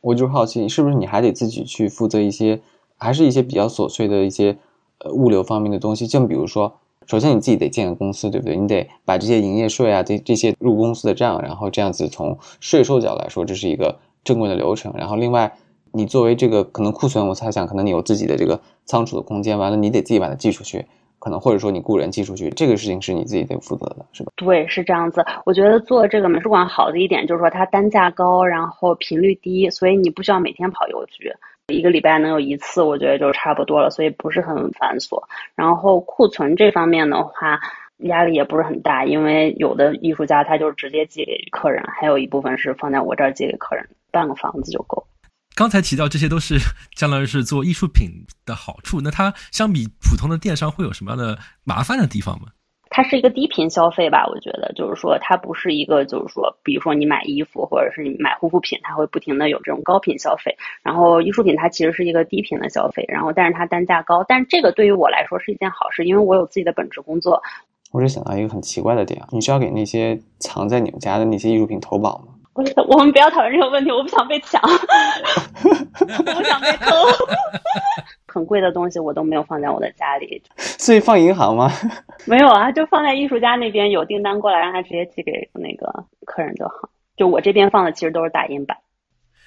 [0.00, 2.60] 我就好奇，是不是你还得自己去负责一些，
[2.96, 4.58] 还是一些比较琐碎的一些
[4.98, 6.08] 呃物流方面的东西？
[6.08, 8.56] 就比如说，首先你自己得建个公司，对不对？
[8.56, 14.92] 你得把这些营业税啊，这这些入公司的账，然后这样子从税收角来说，这是一个正规的流程。
[14.96, 15.56] 然后另外。
[15.94, 20.84] 你作为这个可能库存，我猜想可能你有自己的这个仓储的空间，完了你得自己把它寄出去，
[21.20, 24.32] 可能或者说你雇人寄出去，这个事情是你自己得负责的，是吧？
[24.34, 25.24] 对，是这样子。
[25.46, 31.32] 我觉得做这个美术馆好的一点就是说它单价高，然后频率低，所以你不需要每天跑邮局，
[31.68, 35.22] 一个礼拜能有一次，我觉得就差不多了，所以不是很繁琐。
[35.54, 37.60] 然后库存这方面的话，
[37.98, 45.06] 压力也不是很大，因为有的艺术家他就直接寄给客人，还有一部分是放在我这儿寄给客人，半个房子就够。
[45.54, 46.58] 刚才提到这些都是
[46.96, 48.10] 相当于是做艺术品
[48.44, 52.48] 的好处，那它相比普通的电商会有什么样的麻烦的地方吗？
[52.90, 60.56] 它是一个低频消费吧，我觉得就是说它不是一个就是说，比如说你买衣服或者是你买护肤品，它会不停的有这种高频消费。
[60.82, 67.42] 然后艺术品它其实是一个低频的消费，然后但是它单价高，但是这个对于我来说是一件好事，因为我有自己的本职工作。
[67.90, 72.33] 我只想到一个很奇怪的点，你需要给那些藏在你们家的那些艺术品投保吗？
[72.54, 76.92] 我我们不要讨论这个问题，我不想被抢，我不想被偷。
[78.26, 81.70] 很贵的东西我都没有放在我的家里，所以放银行吗？
[82.26, 86.88] 没有啊，就放在艺术家那边，有订单过来让他直接寄给那个客人就好。
[87.16, 88.76] 就我这边放的其实都是打印版。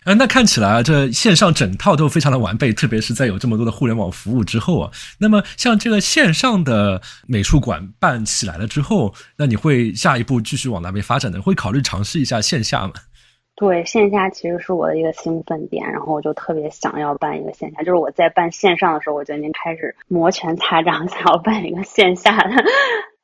[0.05, 4.91] 呃，那看起来啊这线上整套都非常的完备，特别是在有这么多的互联网服务之后啊。
[5.19, 11.41] 那么像这个线上的美术馆办起来了之后，那你会下一步继续往那边发展的？
[11.41, 12.93] 会考虑尝试一下线下吗？
[13.59, 17.79] 对，线下其实是我的一个兴奋点，然后我就特别想要办一个线下。
[17.79, 22.63] 就是我在办线上的时候，我就已经开始摩拳擦掌，想要办一个线下的。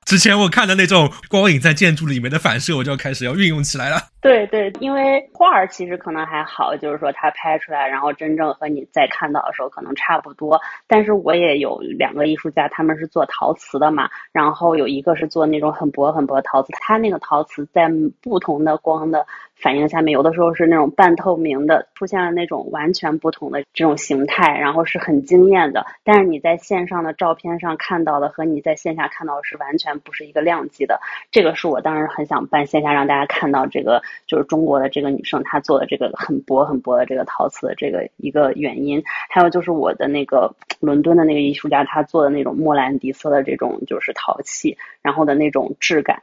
[0.05, 3.97] 之前我看的那种光影在建筑里面的反射，我就要开始要运用起来了。
[4.21, 10.59] 对对，因为画儿其实可能还好，就是说它拍出来，然后真正和你在看到的时候可能差不多。
[10.87, 17.89] 但是我也有两个艺术家，他们是做陶瓷的嘛，然后有一个是做那种很薄很薄的陶瓷，他那个陶瓷在
[18.21, 19.25] 不同的光的。
[19.63, 25.85] 反应下面有的时候是那种半透明的，出现了那种完全不同的这种形态，然后是很惊艳的。
[26.03, 30.99] 但是你在线上的照片上看到的和你在线下看到的是完全不是一个量级的。
[31.31, 39.01] 这个是我当时很想办线下让大家看到这个，就是中国的这个女生她做的这个很薄很薄的这个陶瓷的这个一个原因。
[39.29, 46.19] 还有就是我的那个伦敦的那个艺术家他做的那种莫兰迪色的这种就是陶器，然后的那种质感。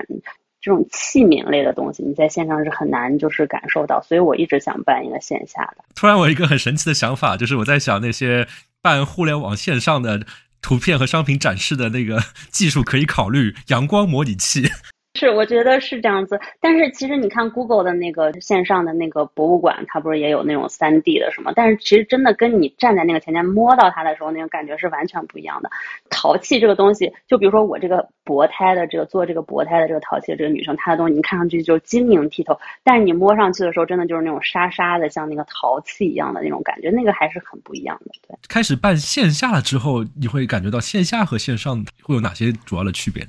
[0.60, 5.84] 这种器皿类的东西，你在线上是很难就是感受到，所以我一直想办一个线下的。
[5.94, 8.46] 突然，我一个很神奇的想法，就是我在想那些
[8.82, 10.26] 办互联网线上的
[10.60, 14.70] 图片和商品展示的那个技术，可以考虑阳光模拟器。
[15.14, 16.40] 是，我觉得是这样子。
[16.60, 21.52] 但是其实你看 Google 的那个线上的那个博物馆，它不是也有那种三 D 的什么？
[21.54, 25.70] 但是其实真的跟你站在那个前面摸到它的时候，那种感觉是完全不一样的。
[26.08, 38.12] 陶器这个东西，就比如说我这个薄胎的这个做这个薄胎的这个陶器的这个女生，她的东西你看上去就晶莹剔透，但是你摸上去的时候，真的就是那种沙沙的，像那个陶器一样的那种感觉，那个还是很不一样的。
[38.28, 43.26] 对，开始办线下了之后，你会感觉到线下和线上会有哪些主要的区别？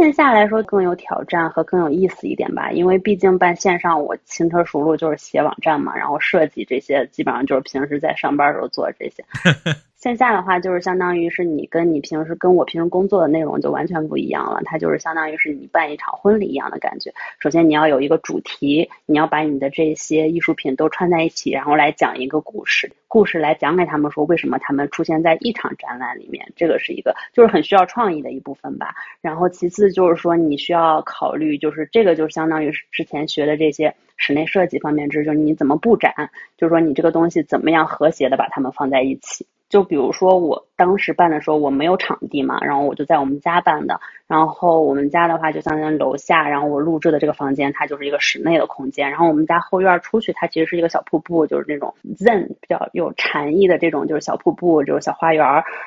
[0.00, 9.22] 线下来说更有挑战和更有意思一点吧，因为毕竟办线上我轻车熟路，就是写网站嘛，然后设计这些基本上就是平时在上班时候做这些。
[10.00, 14.62] 线下的话，就是相当于是你跟你平时跟我平时工作的内容就完全不一样了。
[14.64, 17.12] 它就是相当于是你办一场婚礼一样的感觉。
[17.38, 26.50] 首先你要有一个主题，你要把你的这些艺术品都串在一起，然后来讲一个故事，故事来讲给他们说为什么他们出现在一场展览里面。
[26.56, 28.94] 这个是一个就是很需要创意的一部分吧。
[29.20, 39.46] 然后其次就是说你需要考虑，就是这个就相当于是之前学的这些室内设计方面知识，就是你怎么布展，就是说你这个东西怎么样和谐的把它们放在一起。
[39.70, 43.98] 就比如说我当时办的时候，我没有场地嘛，然后我就在我们家办的。
[44.26, 49.08] 然后我们家的话，就相当于楼下，然后我录制的这个房间，它就是一个室内的空间。
[49.10, 55.44] 然后我们家后院出去，它其实是一个小瀑布，就是那种 zen 比较有禅意的这种，就是小瀑布，就是小花园。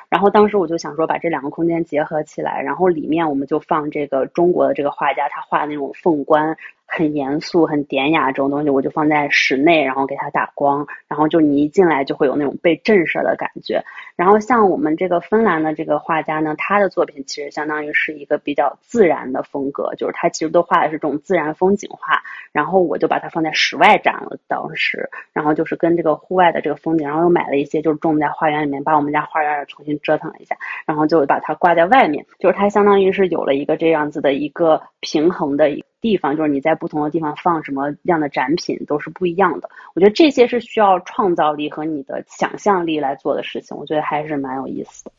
[0.08, 6.56] 然后当时我就想说，把这两个空间结合起来，然后里面我们就放这个中国的这个画家他画的那种凤冠。
[6.86, 13.82] 很严肃、很典雅这种东西，我就放在室内，然后给它打光，然后就你一进来就会有那种被震慑的感觉。
[14.16, 22.22] 然后像我们这个芬兰的这个画家呢，他的作品其实相当于是一个比较自然的风格，就是他其实都画的是这种自然风景画。
[22.52, 35.84] 然后我就把它放在室外展了，当时，然后就是跟这个户外的这个风景，然后又买了一些就是种在花园里面，把我们家花园也重新折腾了一下，然后就把它挂在外面，就是它相当于是有了一个这样子的一个平衡的一。
[36.04, 39.70] 地方就是你在不同的地方放什么样的展品都是不一样的。
[39.94, 43.74] 我觉得这些是需要创造力和你的想象力来做的事情。
[43.74, 45.12] 我觉得还是蛮有意思的。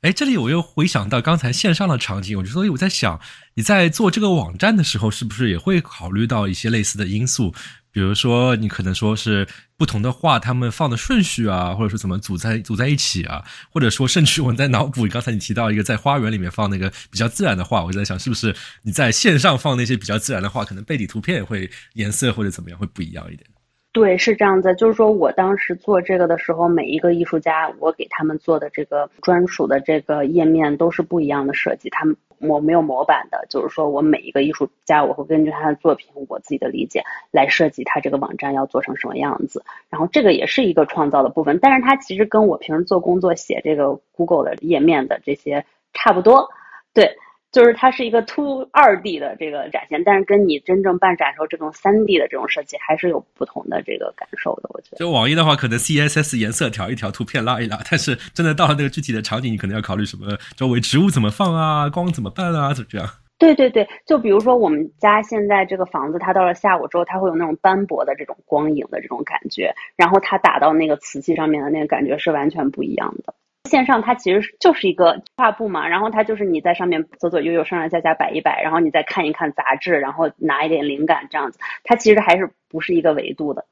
[0.00, 3.20] 哎，这里我又回想到刚才线上的场景，我就所以我在想，
[3.54, 7.54] 你在做这个网站的时候，是不是也会考虑到一些类似的因素？
[7.92, 23.51] 比如说，你可能说是不同的画，他们放的顺序啊，或者说怎么组在组在一起啊，或者说甚至我在脑补，刚才你提到一个在花园里面放那个比较自然的画，我就在想，是不是你在线上放那些比较自然的画，可能背景图片会颜色或者怎么样会不一样一点。
[23.92, 24.74] 对，是这样子。
[24.74, 31.90] 就是说我当时做这个的时候，每一个艺术家，我给他们做的这个专属的这个页面都是不一样的设计。
[31.90, 39.62] 他们我没有模板的，就是说我每一个艺术家，我会根据他的作品，我自己的理解来设计他这个网站要做成什么样子。
[39.90, 46.48] 然后这个也是一个创造的部分，但是它其实跟我平时做工作写这个 Google 的页面的这些差不多，
[46.94, 47.14] 对。
[47.52, 54.70] 就是它是一个 two 二 D 的这个展现，但是跟你真正办展时候这种三 D 的这种设计还是有不同的这个感受的。
[54.72, 63.06] 我觉得，就网易的话，可能 CSS 颜色调一调，图片拉一拉，但是真的到了那个具体的场景，你可能要考虑什么周围植物怎么放啊，光怎么办啊，怎么这样？
[63.38, 73.34] 对对对，就比如说我们家现在这个房子，它到了下午之后，它会有那种斑驳的这种光影的这种感觉，然后它打到那个瓷器上面的那个感觉是完全不一样的。
[73.68, 81.58] 线上它其实就是一个画布嘛，然后它就是你在上面左左右右、上上下下摆一摆，然后你再看一看杂志，然后拿一点灵感这样子。
[81.84, 83.64] 它其实还是不是一个维度的。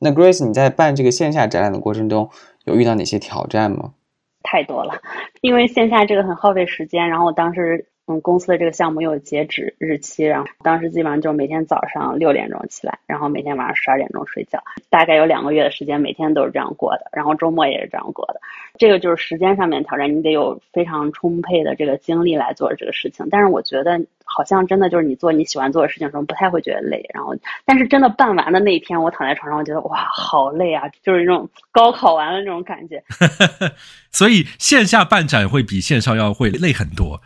[0.00, 2.30] 那 Grace，你在办这个线下展览的过程中，
[2.64, 3.92] 有遇到哪些挑战吗？
[4.42, 4.94] 太多了，
[5.40, 7.86] 因为线下这个很耗费时间，然后我当时。
[8.08, 18.40] 嗯，公司的这个项目又有截止日期，然后当时基本上就每天早上六点钟起来，然后每天晚上十二点钟睡觉，大概有两个月的时间，每天都是这样过的，然后周末也是这样过的。
[18.78, 23.26] 这个就是时间上面挑战，你得有非常充沛的这个精力来做这个事情。
[23.30, 27.04] 但是我觉得好像真的就是你做你喜欢做的事情的时候，不太会觉得累。
[27.12, 27.34] 然后，
[27.66, 33.02] 但是真的办完的那一天，我躺在床上，我觉得哇，好累啊，就是那种高考完了那种感觉。
[34.10, 37.20] 所以线下办展会比线上要会累很多。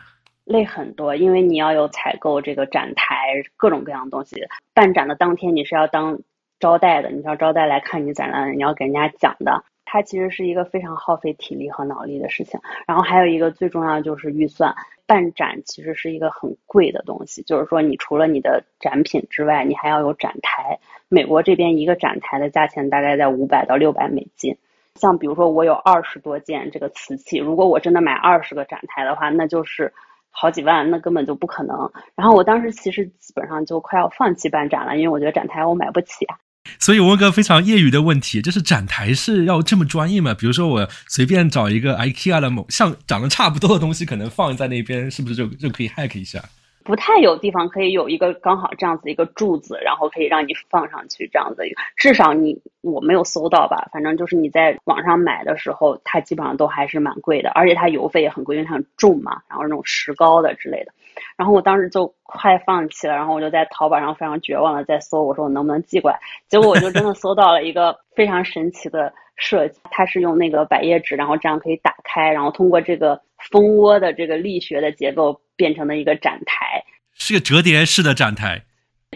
[0.45, 4.35] 累很多，因为你要有采购这个展台，各种各样的东西。
[4.73, 6.19] 办展的当天，你是要当
[6.59, 9.63] 招待的，你要招待来看你展览，你要给人家讲的。
[9.85, 12.59] 它其实是一个非常耗费体力和脑力的事情。
[12.87, 14.73] 然后还有一个最重要的就是预算。
[15.05, 20.79] 办展其实是一个很贵的东西，就是说你除了你的展品之外，你还要有展台。
[21.09, 24.57] 美国这边一个展台的价钱大概在五百到六百美金。
[24.95, 29.93] 像比如说我有二十多件这个瓷器，如果我真的买二十个展台的话，那就是。
[30.35, 31.77] 好几万，那根本就不可能。
[32.15, 36.27] 然后我当时其实基本上就快要放弃办展了，因为我觉得展台我买不起。
[36.79, 40.33] 所以我问个非常业余的问题，就是展台是要这么专业吗？
[40.33, 46.43] 比如说我随便找一个 IKEA 的某像长得差不多的东西，可能放在那边，是不是就就可以 hack 一下？
[46.83, 51.63] 不太有地方可以有一个刚好这样子一个柱子，然后可以让你放上去这样子。
[51.95, 60.91] 至少你我没有搜到吧，反正就是你在网上买的时候，它基本上都还是蛮贵的，而且它邮费也很贵，因为它很重嘛，然后那种石膏的之类的。
[61.37, 66.19] 然后我当时就快放弃了，然后我就在淘宝上非常绝望的在搜，我说我能不能寄过来？
[66.47, 73.19] 结果我就真的搜到了一个非常神奇的设计，它是用那个百叶纸，然后这样可以打开，然后通过这个
[73.51, 75.41] 蜂窝的这个力学的结构。
[75.55, 76.83] 变成了一个展台，
[77.13, 78.63] 是个折叠式的展台。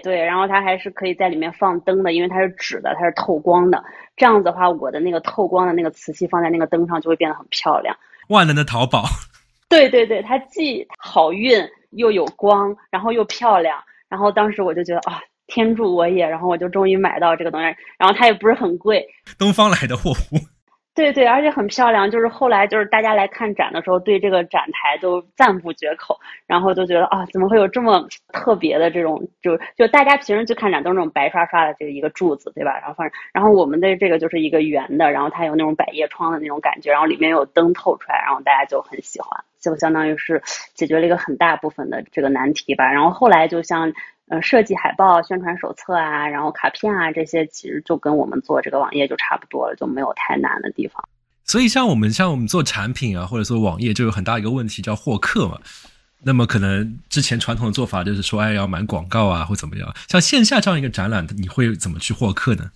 [0.03, 3.83] 对，然后它还是可以在里面放灯的，因为它是纸的，它是透光的。
[4.15, 7.97] 这样子的话，我的那个透光的那个瓷器放在那个灯上就会变得很漂亮。
[8.29, 9.05] 万能的淘宝。
[9.67, 11.59] 对对对，它既好运
[11.89, 13.83] 又有光，然后又漂亮。
[14.07, 16.23] 然后当时我就觉得啊，天助我也！
[16.23, 17.65] 然后我就终于买到这个东西，
[17.97, 19.03] 然后它也不是很贵。
[19.39, 20.37] 东方来的货物。
[20.97, 22.09] 对对，而且很漂亮。
[22.09, 26.17] 就是后来就是大家来看展的时候，对这个展台都赞不绝口，
[26.47, 29.21] 然后就觉得啊，怎么会有这么特别的这种？
[29.39, 32.79] 就就大家平时去看展都是那种白刷刷的这个一个柱子，对吧？
[32.79, 40.41] 然后放，然后我们的这个就是一个圆的，然后它有那种百叶窗的那种感觉，然后里面有灯透出来，然后大家就很喜欢，就相当于是
[40.73, 42.91] 解决了一个很大部分的这个难题吧。
[42.91, 43.93] 然后后来就像。
[44.29, 51.01] 呃，设计海报、宣传手册啊，然后卡片啊，这些其实就跟我们做这个网页就差不多了，就没有太难的地方。
[51.45, 55.57] 所以，像我们像我们做产品啊，或者说网页，就有很大一个问题叫获客嘛。
[56.23, 59.95] 那么，可能之前传统的做法就是说，哎，要买广告啊，或怎么样。
[60.09, 62.69] 像线下这样一个展览，你会怎么去获客呢？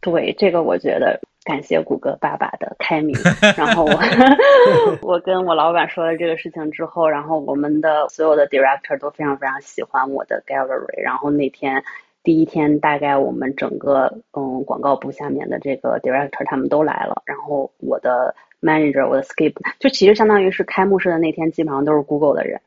[0.00, 1.20] 对，这个我觉得。
[1.44, 3.14] 感谢谷歌爸爸的开明，
[3.56, 4.00] 然后我
[5.02, 11.84] 我跟我老板说了这个事情之后，然后我们的所有的 director 都非常非常喜欢我的 gallery，然后那天
[12.22, 22.58] 第一天大概我们整个嗯广告部下面的这个 director 他们都来了，然后我的 manager 我的 skip 就其实相当于是开幕式的那天基本上都是 Google 的人。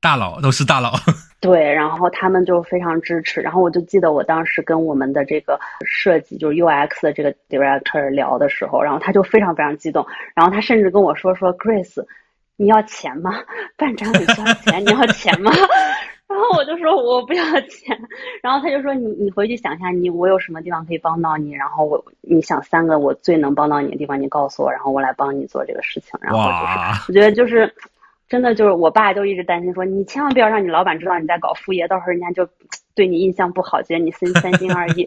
[0.00, 0.92] 大佬都是大佬，
[1.40, 3.40] 对，然后他们就非常支持。
[3.40, 10.06] 然后我就记得我当时跟我们的这个设计，就是 UX 的这个 director 聊的时候，然后他就非常非常激动。
[10.34, 12.04] 然后他甚至跟我说：“说 Grace，
[12.56, 13.42] 你要钱吗？
[13.78, 15.50] 办展很需要钱，你要钱吗？”
[16.28, 17.98] 然后我就说：“我不要钱。”
[18.42, 21.52] 然后他就说：“你你回去想一下，你我有什么地方可以帮到你？
[21.52, 27.74] 然后我你想三个我最能帮到你的地方，你告诉我，然后我来帮你做这个事情。”然后就是我觉得就是。
[28.30, 32.48] 真的就是我爸就一直担心说，你千万不要让你老板知道你在搞副业，到时候人家就
[32.94, 35.06] 对你印象不好，觉得你三三心二意。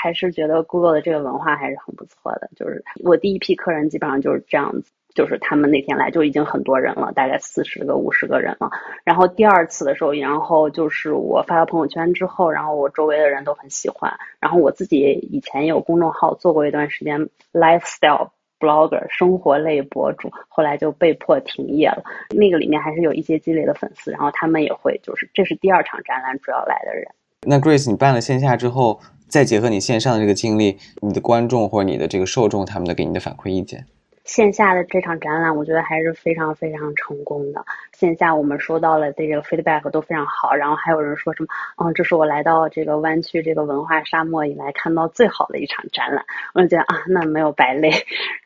[0.00, 4.92] 还是觉得 Google 的这个文化还是很不错的，就是我第一批客人基本上就是这样子。
[5.14, 8.70] 就是他们那天来就已经很多人了，大概四十个、五十个人了。
[9.02, 14.16] 然后第二次的时候，然后就是我发到朋友圈之后，然后我周围的人都很喜欢。
[14.38, 14.98] 然后我自己
[15.32, 22.02] 以前也有公众号做过一段时间 lifestyle blogger 生活类博主，后来就被迫停业了。
[22.30, 27.06] 那个里面还是有一些积累的粉丝，然后他们也会就是这是第二场展览主要来的人。
[27.46, 33.86] 那 Grace，你办了线下之后，再结合你线上的这个经历，你的观众或者你的这个受众，他们的给你的反馈意见？
[34.24, 37.64] 线下的这场展览，我觉得还是非常非常成功的。
[37.98, 41.48] 线下我们收到了这个 feedback 都非常好，然后还有人说什么，
[41.84, 46.24] 嗯，这是我来到这个湾区这个文化沙漠以来看到最好的一场展览。
[46.54, 47.90] 我就觉得啊，那没有白累。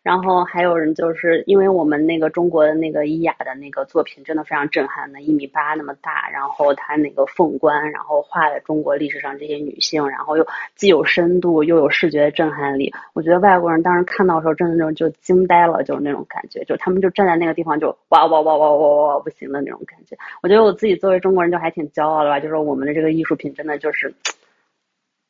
[0.02, 10.46] 然后还有人就是因为我们那个中国的那个伊雅的那个作品真的非常震撼，那一米八那么大，然后他那个凤冠，然后画的中国历史上这些女性，然后又
[10.76, 12.90] 既有深度又有视觉震撼力。
[13.12, 15.82] 我觉得外国人当时看到的时候，真的就就惊呆了。
[15.82, 20.16] 就是那种感觉，就他们就站在那个地方，就哇哇哇哇哇哇不行的那种感觉。
[20.42, 22.38] 我觉得我自己作为中国人，就还挺骄傲的吧。
[22.38, 24.14] 就是我们的这个艺术品，真的就是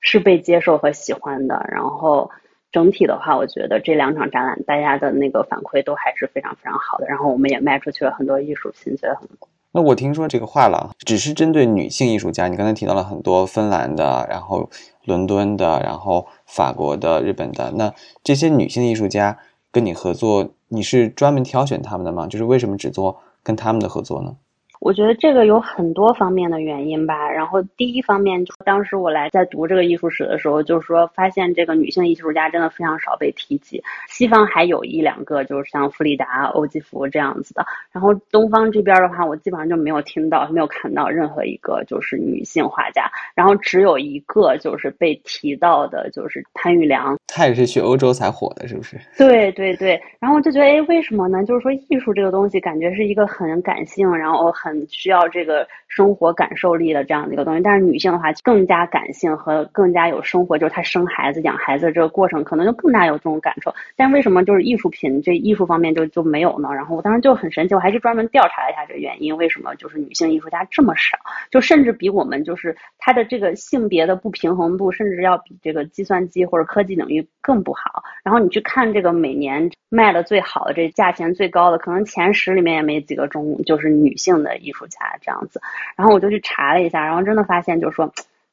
[0.01, 1.65] 是被接受和喜欢的。
[1.71, 2.31] 然后
[2.73, 7.07] 整体的话，我觉得这两场展览，大家的那个反馈都还是非常非常好的。
[7.07, 9.29] 然后我们也卖出去了很多艺术品，觉得很。
[9.71, 14.69] 那我听说这个画廊只是针对女性艺术家，你刚才提到了很多芬兰的，然后
[15.05, 19.39] 伦敦的，然后法国的、日本的，那这些女性艺术家。
[19.75, 22.27] 跟你合作，你是专门挑选他们的吗？
[22.27, 24.37] 就是为什么只做跟他们的合作呢？
[24.83, 27.31] 我觉得这个有很多方面的原因吧。
[27.31, 33.81] 然后第一方面，就当时我来在读这个艺术史的时候，就是说发现这个女性艺术家真的非常少被提及。
[34.09, 37.65] 西方还有一两个，就是像弗里达、欧几芙这样子的。
[37.93, 43.09] 然后东方这边的话，我基本上就没有听到、没有看到任何一个就是女性画家。
[43.37, 47.17] 然后只有一个就是被提到的，就是潘玉良。
[47.29, 48.99] 他也是去欧洲才火的，是不是？
[49.17, 50.03] 对对对。
[50.19, 51.45] 然后我就觉得，哎，为什么呢？
[51.45, 54.72] 就是说艺术这个东西，感觉是一个很感性，然后很。
[54.73, 63.75] 很需要这个生活感受力的这样的一个东西，但是女性的话更加感性和更加有生活，就是她生孩子、养孩子这个过程可能就更加有这种感受。
[63.97, 66.71] 但为什么就是艺术品这艺术方面就就没有呢？
[66.73, 71.19] 然后我当时就很神奇，我还是专门调查了一下这个原因，为什么就是女性艺术家这么少？
[71.51, 78.03] 就甚至比我们就是她的这个性别的不平衡度，甚至要比这个计算机或者科技领域更不好。
[78.25, 84.57] 然后你去看这个每年卖的最好的、这价钱最高的，可能前十里面也没几个中，就是女性的。
[84.63, 85.61] 艺术家这样子，
[85.97, 88.13] 然后我就去查了一下，然后真的发现，就是说，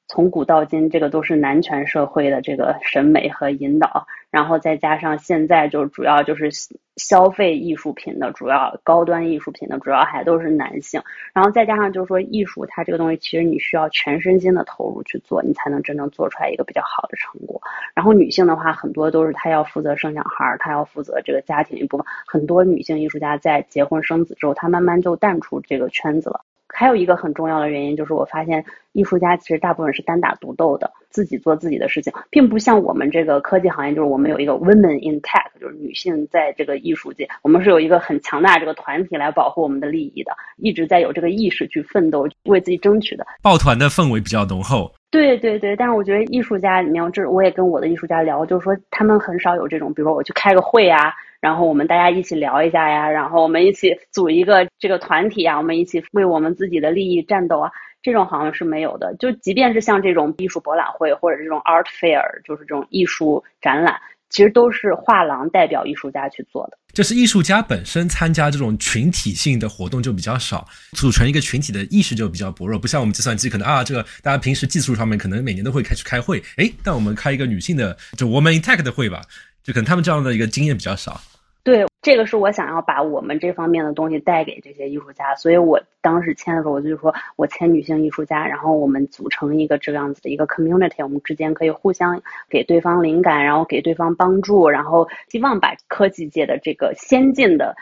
[0.09, 6.49] 从古到今，这个都是男权社会的这个审美和引导，然后再加上现在就主要就是
[6.95, 10.99] 消费艺术品的主要高端艺术品的主要还都是男性，
[11.31, 17.61] 然后再加上就是说，艺术它这个东西其实你需要全身心的投入去做，你才能真正做出来一个比较好的成果。
[17.93, 22.05] 然后女性的话，很多都是她要负责生小孩，她要负责这个家庭一部分。
[22.25, 26.41] 很多女性艺术家在结婚生子之后，她慢慢就淡出这个圈子了。
[26.73, 28.63] 还有一个很重要的原因就是，我发现
[28.93, 43.25] 艺术家其实大部分是单打独斗的，自己做自己的事情，并不像我们这个科技行业，就是我们有一个 women in tech，就是女性在这个艺术界，我们是有一个很强大这个团体来保护我们的利益的，一直在有这个意识去奋斗，为自己争取的。
[43.41, 44.91] 抱团的氛围比较浓厚。
[45.11, 51.11] 对对对，但是我觉得艺术家里面，这我也跟我的艺术家聊，就是说他们很少有这种，比如说我去开个会啊。
[51.41, 57.71] 然后我们大家一起聊一下呀，然后我们一起组一个这个团体啊，我们一起为我们自己的利益战斗啊，
[58.01, 59.15] 这种好像是没有的。
[59.19, 63.95] 就即便是像这种艺术博览会或者这种 art fair，就是这种艺术展览，
[64.29, 66.77] 其实都是画廊代表艺术家去做的。
[66.91, 70.67] 就是艺术家本身参加这种群体性的活动就比较少，
[70.97, 72.79] 组成一个群体的意识就比较薄弱。
[72.79, 79.21] 不像我们计算机，可能啊，这个大家平时技术上面可能每年都会开始开会，诶，但我们开一个女性的就 woman in tech 的会吧。
[79.63, 81.19] 就可能他们这样的一个经验比较少，
[81.63, 97.75] 对，这个是我想要把我们这方面的东西带给这些艺术家，所以我当时签的时候，我就说我签女性艺术家，然后我们组成一个这样子的一个 community，我们之间可以互相给对方灵感，然后给对方帮助，然后希望把科技界的这个先进的。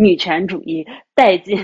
[0.00, 1.58] 女权主义带进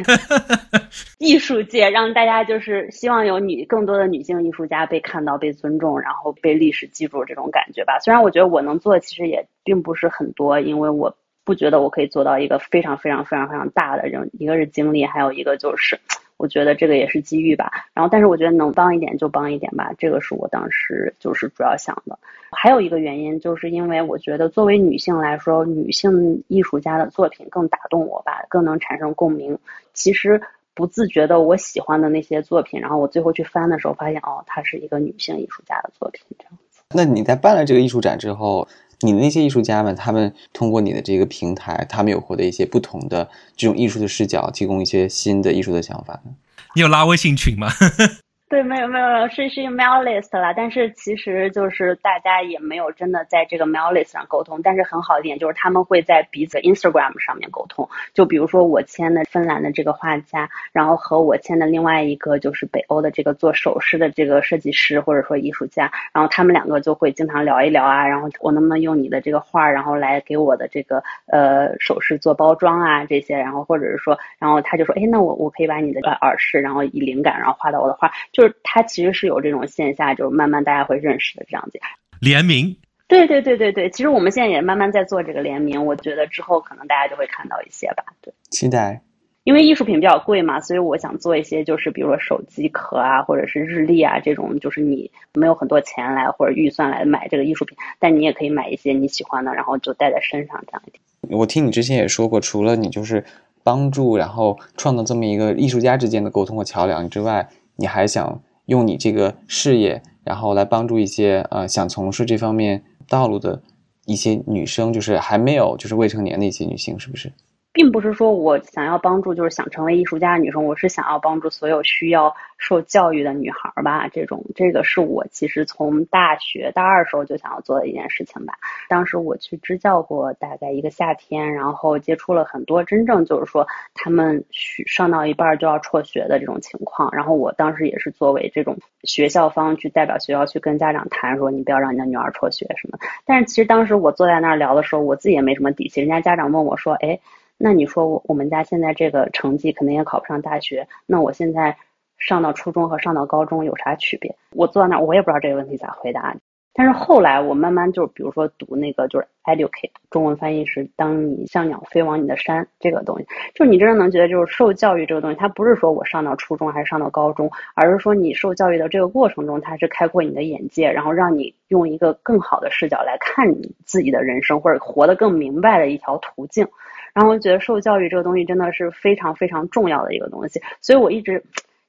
[1.18, 7.98] 艺术界，让大家就是希望有女更多的女性艺术家被看到、被尊重，然后被历史记住这种感觉吧。
[8.00, 11.16] 虽然我觉得我能做的其实也并不是很多，因为我
[11.46, 15.98] 不觉得我可以做到一个非常非常非常非常大的这种，一个是精力，还有一个就是。
[16.36, 22.18] 我觉得这个也是机遇吧，然后但是我觉得能帮一点就帮一点吧，这个是我当时就是主要想的。
[22.52, 29.58] 还有一个原因，就是因为我觉得作为女性来说，女性艺术家的作品更打动我吧，更能产生共鸣。
[29.92, 30.40] 其实
[30.74, 36.82] 不自觉的，我喜欢的那些作品，然后我最后去翻的时候，发现哦，它是一个女性艺术家的作品，这样子。
[36.94, 38.68] 那你在办了这个艺术展之后，
[39.00, 46.32] 你的那些艺术家们，他们通过你的这个平台，他们有获得一些不同的这种艺术的视角，提供一些新的艺术的想法呢？
[46.74, 47.70] 你有拉微信群吗？
[48.48, 54.62] 对，没有没有，是是 mail list 啦，但是其实就是大家也没有真的在这个 mail list 上沟通。
[54.62, 57.88] 但是很好一点就是他们会在彼此 Instagram 上面沟通。
[58.14, 78.08] 就比如说我签的芬兰的这个画家，然后和我签的另外一个就是北欧的这个做首饰的这个设计师或者说艺术家，然后他们两个就会经常聊一聊啊，然后我能不能用你的这个画，然后来给我的这个呃首饰做包装啊这些，然后或者是说，然后他就说，哎，那我我可以把你的耳饰，然后以灵感然后画到我的画。
[78.36, 81.80] 就是它其实是有这种线下，就是慢慢大家会认识的这样子。
[82.20, 82.76] 联名，
[83.08, 88.04] 对对对对对，其实我们现在也慢慢在做这个联名，我觉得之后可能大家就会看到一些吧。
[88.20, 89.00] 对，期待。
[89.44, 101.38] 因为艺术品比较贵嘛，所以我想做一些，就是比如说手机壳啊，或者是日历啊这种，就是你没有很多钱来或者预算来买这个艺术品，但你也可以买一些你喜欢的，然后就带在身上这样一点。
[101.38, 103.24] 我听你之前也说过，除了你就是
[103.62, 107.48] 帮助，然后创造这么一个艺术家之间的沟通和桥梁之外。
[107.76, 113.62] 你还想用你这个事业，然后来帮助一些呃想从事这方面道路的
[114.04, 117.32] 一些女生，就是还没有就是未成年的一些女性，是不是？
[117.76, 124.08] 并不是说我想要帮助，就是想成为艺术家的女生，我是想要帮助所有需要受教育的女孩吧。
[124.08, 128.54] 这种这个是我其实从大学大二时候就想要做的一件事情吧。
[128.88, 134.42] 当时我去支教过大概一个夏天，然后接触了很多真正就是说他们
[134.86, 137.10] 上到一半就要辍学的这种情况。
[137.12, 142.98] 然后我当时也是作为这种学校方去代表学校去跟家长谈，说你不要让你的女儿辍学什么。
[143.26, 146.00] 但是其实当时我坐在那儿聊的时候，我自己也没什么底气。
[146.00, 147.20] 人家家长问我说，哎。
[147.58, 151.76] 那你说我我们家现在这个成绩肯定也考不上大学，那我现在
[152.18, 154.34] 上到初中和上到高中有啥区别？
[154.52, 156.36] 我坐在那儿，我也不知道这个问题咋回答。
[156.78, 176.68] 但是后来我慢慢就比如说读那个就是 educate，中文翻译是当你像鸟飞往你的山这个东西，就你真正能觉得就是受教育这个东西，它不是说我上到初中还是上到高中，而是说你受教育的这个过程中，它是开阔你的眼界，然后让你用一个更好的视角来看你自己的人生，或者活得更明白的一条途径。
[177.16, 181.42] 然后我觉得受教育这个东西真的是非常非常重要的一个东西，所以我一直。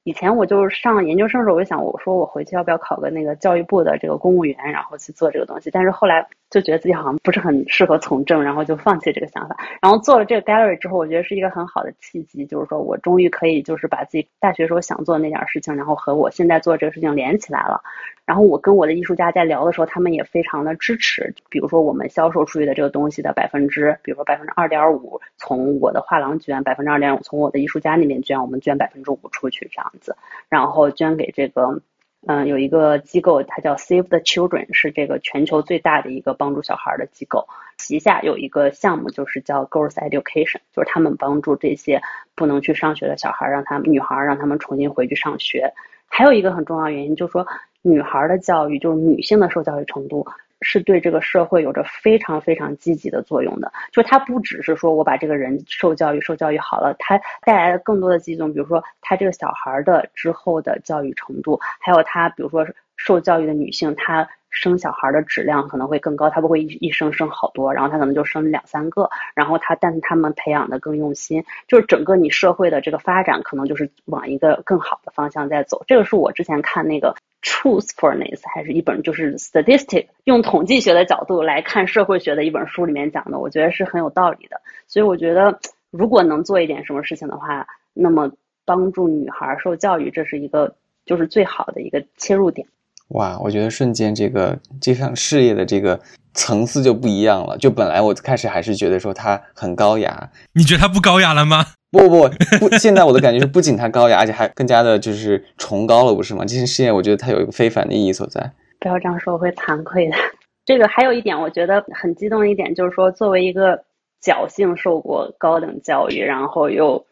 [0.04, 5.70] 以前我就是上研究生的时候，我就想，我说我回去要不要考个那个教育部的这个公务员，然后去做这个东西。
[5.70, 9.56] 但是后来就觉得自己好像不是很适合从政，然后就放弃这个想法。
[9.82, 17.80] 然后做了这个 gallery 之后，我觉得是一个很好的契机，就是说我终于可以就是把自己大学时候想做的那点事情，然后和我现在做这个事情连起来了。
[18.24, 21.34] 然后我跟我的艺术家在聊的时候，他们也非常的支持。
[21.48, 30.14] 比如说我们销售出去的这个东西的百分之，比如说百分之二点五从我的画廊捐，百分之二点五从我的艺术家那边捐，我们捐百分之五出去这样子，
[30.50, 31.80] 然后捐给这个，
[32.26, 37.46] 嗯，有一个机构，它叫 Save the Children，是这个全球最大的一个帮助小孩的机构。
[37.76, 42.02] 旗下有一个项目就是叫 Girls Education，就是他们帮助这些
[42.34, 45.72] 不能去上学的小孩，让他们女孩让他们重新回去上学。
[46.06, 47.46] 还有一个很重要原因就是说。
[47.80, 50.26] 女孩的教育，就是女性的受教育程度，
[50.60, 53.72] 是对这个社会有着非常非常积极的作用的。
[53.92, 64.28] 就它不只是说我把这个人受教育、受教育好了，它带来的更多的积极，比如说他这个小孩的之后的教育程度，还有他，比如说受教育的女性，她。
[64.50, 75.84] 生小孩的质量可能会更高，她不会一一生生好多，然后她可能就生两三个，然后她但他们培养的更用心，就是整个你社会的这个发展可能就是往一个更好的方向在走。
[75.86, 84.60] 这个是我之前看那个 Truthfulness 还是一本就是 Statistic 用统计学的角度来看社会学的一本书里面讲的，我觉得是很有道理的。
[84.86, 85.58] 所以我觉得
[85.90, 88.30] 如果能做一点什么事情的话，那么
[88.64, 90.74] 帮助女孩受教育，这是一个
[91.06, 92.66] 就是最好的一个切入点。
[93.10, 95.98] 哇，我觉得瞬间这个这项事业的这个
[96.34, 97.56] 层次就不一样了。
[97.56, 101.64] 就本来我开始还是觉得说他很高雅，你觉得他不高雅了吗？
[101.90, 102.28] 不不
[102.60, 106.44] 不，现在我的感觉是不仅他高雅，而且还更加的就是崇高了，不是吗？
[106.44, 108.52] 这些事业我觉得它有一个非凡的意义所在。
[108.78, 110.16] 不要这样说，我会惭愧的。
[110.64, 113.82] 这个还有一点，我觉得很激动的一点就是说，作为一个
[114.22, 117.04] 侥幸受过高等教育，然后又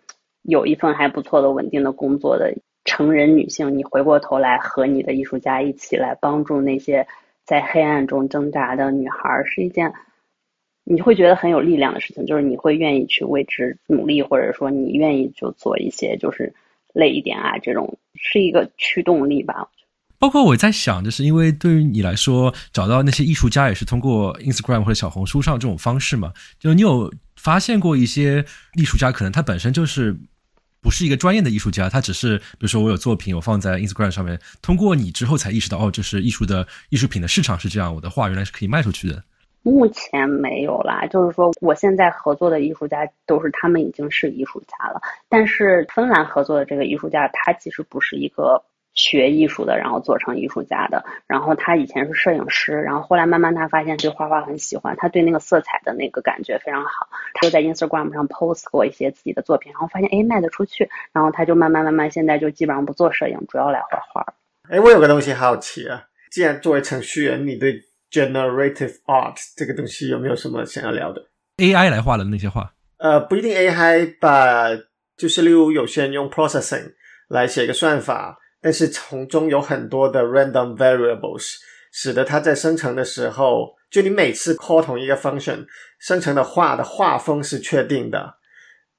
[0.43, 2.53] 有一份还不错的稳定的工作的。
[2.89, 7.05] 成人女性，你回过头来和你的艺术家一起来帮助那些
[7.45, 9.93] 在黑暗中挣扎的女孩，是一件
[10.89, 12.25] 你会觉得很有力量的事情。
[12.25, 16.55] 就是你会愿意去为之努力，或者说你愿意就做一些就是
[16.95, 19.69] 累一点啊，这种是一个驱动力吧。
[20.19, 26.33] 包括我在想，就是因为对于你来说，找到那些艺术家也是通过 Instagram 或者小红书上这种方式嘛。
[26.59, 28.45] 就你有发现过一些
[28.79, 30.17] 艺术家，可能他本身就是。
[30.83, 39.21] 不是一个专业的艺术家，他只是比如说我有作品，我放在 Instagram 上面，通过你之后才意识到，哦，这是艺术的艺术品的市场是这样，我的画原来是可以卖出去的。
[39.71, 48.63] 目前没有啦，就是说我现在合作的艺术家都是他们已经是艺术家了，但是芬兰合作的这个艺术家，他其实不是一个。
[48.99, 51.05] 学艺术的，然后做成艺术家的。
[51.27, 57.07] 然后他以前是摄影师，然后后来慢慢他发现对画画很喜欢，他对那个色彩的那个感觉非常好。
[57.35, 64.33] 他就在 Instagram 上 post 过一些自己的作品，然后发现哎卖得出去，然后他就慢慢慢慢现在就基本上不做摄影，主要来画画。
[64.71, 71.23] 哎，我有个东西好奇啊，既然作为程序员，你对 generative art 这个东西有没有什么想要聊的
[71.57, 72.73] ？AI 来画的那些画？
[72.99, 74.69] 呃，不一定 AI 把，
[75.17, 76.93] 就是例如有些人用 processing
[77.29, 78.39] 来写一个算法。
[78.59, 81.55] 但是从中有很多的 random variables，
[81.93, 85.65] 使得它在生成的时候，就你每次 call 同一个 function
[86.01, 88.39] 生成的画的画风是确定的，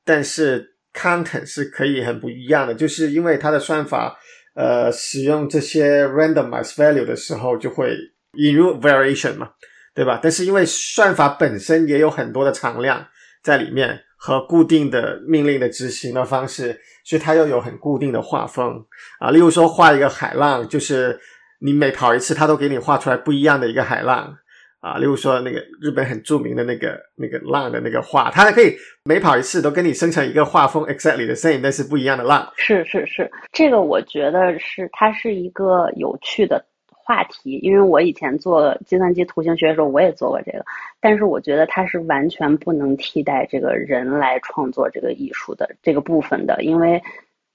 [0.05, 4.17] 但是 content 是可以很不一样的，就是因为它的算法，
[4.55, 7.97] 呃，使用这些 randomized value 的时候就会
[8.37, 9.49] 引入 variation 嘛，
[9.93, 10.19] 对吧？
[10.23, 13.07] 但是因为算法本身也有很多的常量
[13.43, 14.03] 在里面。
[14.19, 16.75] 和固定的命令的执行的方式，
[17.05, 18.83] 所以它又有很固定的画风
[19.19, 19.29] 啊。
[19.29, 21.19] 例如说，画一个海浪，就是
[21.61, 24.35] 你每跑一次，它都给你画出来不一样的一个海浪
[24.79, 24.97] 啊。
[24.97, 32.51] 例如说，那个日本很著名的那个那个浪的那个画，它还可以每跑一次都跟你生成一个画风 exactly the same，但是不一样的浪。
[32.57, 36.65] 是是是，这个我觉得是它是一个有趣的。
[37.07, 40.65] 话题，因为我以前做计算机图形学的时候，我也做过这个，
[40.99, 47.01] 但是我觉得它是完全不能替代这个人来创作这个艺术的这个部分的，因为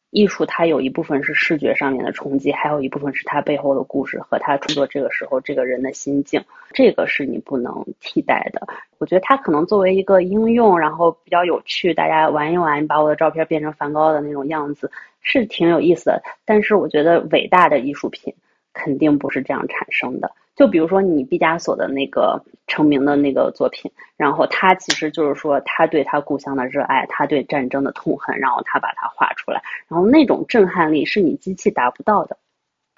[0.09, 6.43] 艺术它有一部分是视觉上面的冲击，还有一部分是它背后的故事和他创作这个时候这个人的心境，
[6.73, 8.67] 这个是你不能替代的。
[8.97, 14.91] 我觉得它可能作为一个应用，然后比较有趣，大家玩一玩，把我的照片变成梵高的那种样子，
[15.21, 16.23] 是挺有意思的。
[16.47, 18.33] 但是我觉得伟大的艺术品。
[18.73, 20.31] 肯定不是这样产生的。
[20.55, 32.37] 就比如说你毕加索的那个成名的那个作品，然后他其实就是说他对他故乡的热爱，他对战争的痛恨，然后他把它画出来，然后那种震撼力是你机器达不到的。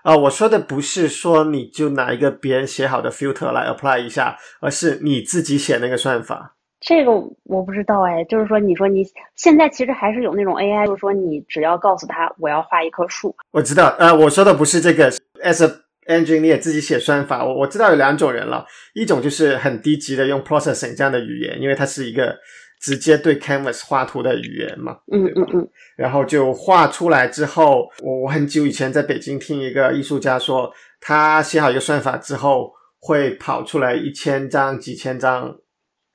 [0.03, 6.57] 啊，我说的不是说你就拿一个别人写好的 filter 来 apply 一下，而是你自己写那个算法。
[6.81, 7.13] 这个
[7.45, 9.03] 我不知道哎，就是说你说你
[9.37, 13.35] 现在其实还是有那种 AI，就是说你只要告诉他我要画一棵树。
[13.53, 15.11] 我知道，呃，我说的不是这个。
[15.45, 15.71] As a
[16.09, 17.45] engine，你也自己写算法。
[17.45, 22.37] 我我知道有两种人了，一种就是很低级的用 processing 这样的语言，因为它是一个
[22.81, 24.97] 直接对 canvas 画图的语言嘛。
[25.13, 25.69] 嗯嗯嗯。
[25.97, 35.55] 然后就画出来之后，我我很久以前在北京听一个艺术家说，他写好一个算法之后，会跑出来一千张、几千张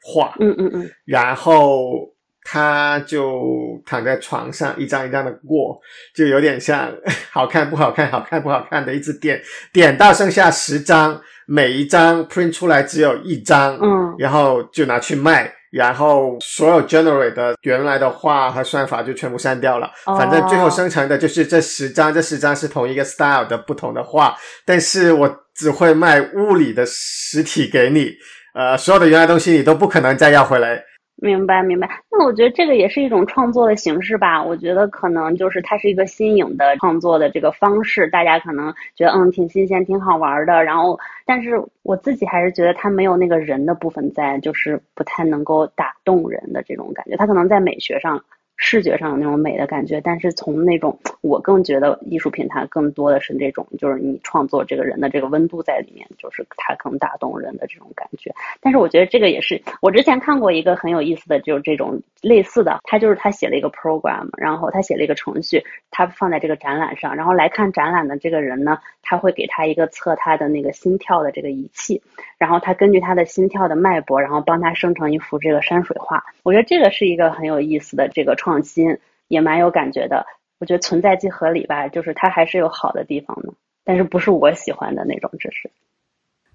[0.02, 0.36] 画。
[0.40, 0.92] 嗯嗯嗯。
[1.06, 2.16] 然后。
[2.52, 5.80] 他就躺在床上，一张一张的过，
[6.16, 6.92] 就有点像
[7.30, 9.40] 好看不好看，好看不好看的，一直点
[9.72, 19.88] 点到剩下十张，每一张 print 出来只有一张，嗯，然后就拿去卖，然后所有 generate 的原来的画和算法就全部删掉了，
[20.18, 24.36] 反正最后生成的就是这十张，这十张是同一个 style 的不同的画，
[24.66, 28.12] 但是我只会卖物理的实体给你，
[28.56, 30.84] 呃，所有的原来东西你都不可能再要回来。
[31.22, 31.90] 明白，明白。
[32.12, 34.42] 那我觉得这个也是一种创作的形式吧。
[34.42, 40.64] 我觉得可能就是它是一个新颖的创作的这个方式，大家可能觉得嗯挺新鲜、挺好玩的。
[40.64, 47.18] 然后，但是我自己还是觉得它没有那个人的部分在，就是不太能够打动人的这种感觉。
[47.18, 48.24] 它可能在美学上。
[48.62, 58.36] 视觉上有那种美的感觉，但是从那种我更觉得艺术品它更多的是这种，就是你创作这个人的这个温度在里面，就是它更打动人的这种感觉。
[58.60, 72.02] 但是我觉得这个也是我之前看过一个很有意思的，就是这种类似的，他就是他写了一个 program，然后他写了一个程序，他放在这个展览上，然后来看展览的这个人呢，他会给他一个测他的那个心跳的这个仪器，
[72.38, 76.22] 然后他根据他的心跳的脉搏，然后帮他生成一幅这个山水画。
[76.44, 78.49] 我觉得这个是一个很有意思的这个创。
[78.50, 78.98] 创新
[79.28, 80.26] 也蛮有感觉的，
[80.58, 83.54] 我觉得存在即合理吧，就是它还是有好的地方的，
[83.86, 85.70] 但是不是我喜欢的那种知识。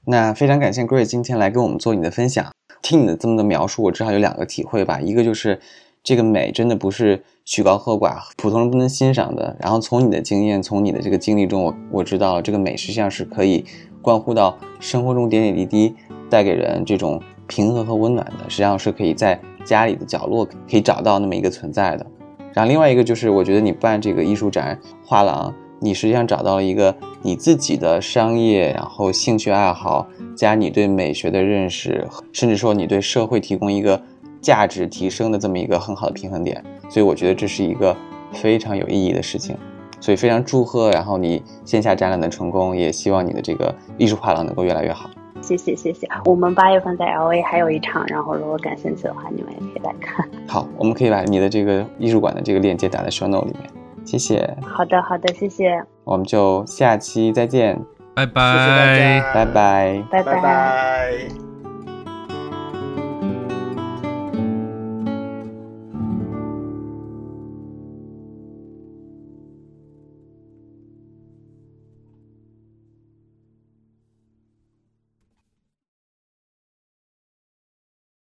[0.04, 5.60] 那非常感谢 Grace 今天来跟我们做你的分享，听你的这么的描述，我至少有两个体会吧，一个就是
[6.02, 9.56] 这个美真的不是曲高和寡，普通人不能欣赏的。
[9.60, 13.64] 然后从你的经验，从你的这个经历中，我我知道这个美实际上是可以
[14.02, 15.94] 关乎到生活中点点滴滴，
[16.28, 19.40] 带给人这种平和和温暖的，实际上是可以在。
[19.64, 22.04] 家里的角落可以找到那么一个存在的，
[22.52, 33.98] 然后另外一个就是，我觉得你办这个艺术展画廊，你实际上找到了一个你自己的商业，然后兴趣爱好加你对美学的认识，甚至说你对社会提供一个
[34.42, 37.96] 价值提升的这么一个很好的平衡点，所以我觉得这是一个
[38.34, 39.56] 非常有意义的事情，
[39.98, 45.08] 所以非常祝贺，然后你线下展览的成功，也希望你的这个艺术画廊能够越来越好。
[45.44, 46.08] 谢谢谢谢。
[46.24, 50.26] 我们八月份在 L A 还有一场，然后如果感兴趣的话，你们也可以来看。
[50.48, 53.70] 好，我们可以把你的这个艺术馆的这个链接打在 show note 里面。
[54.04, 57.78] 谢谢，好的好的，谢谢，我们就下期再见，
[58.14, 59.20] 拜拜谢谢大拜。
[59.20, 60.04] 家，拜拜。
[60.10, 61.53] 拜拜拜。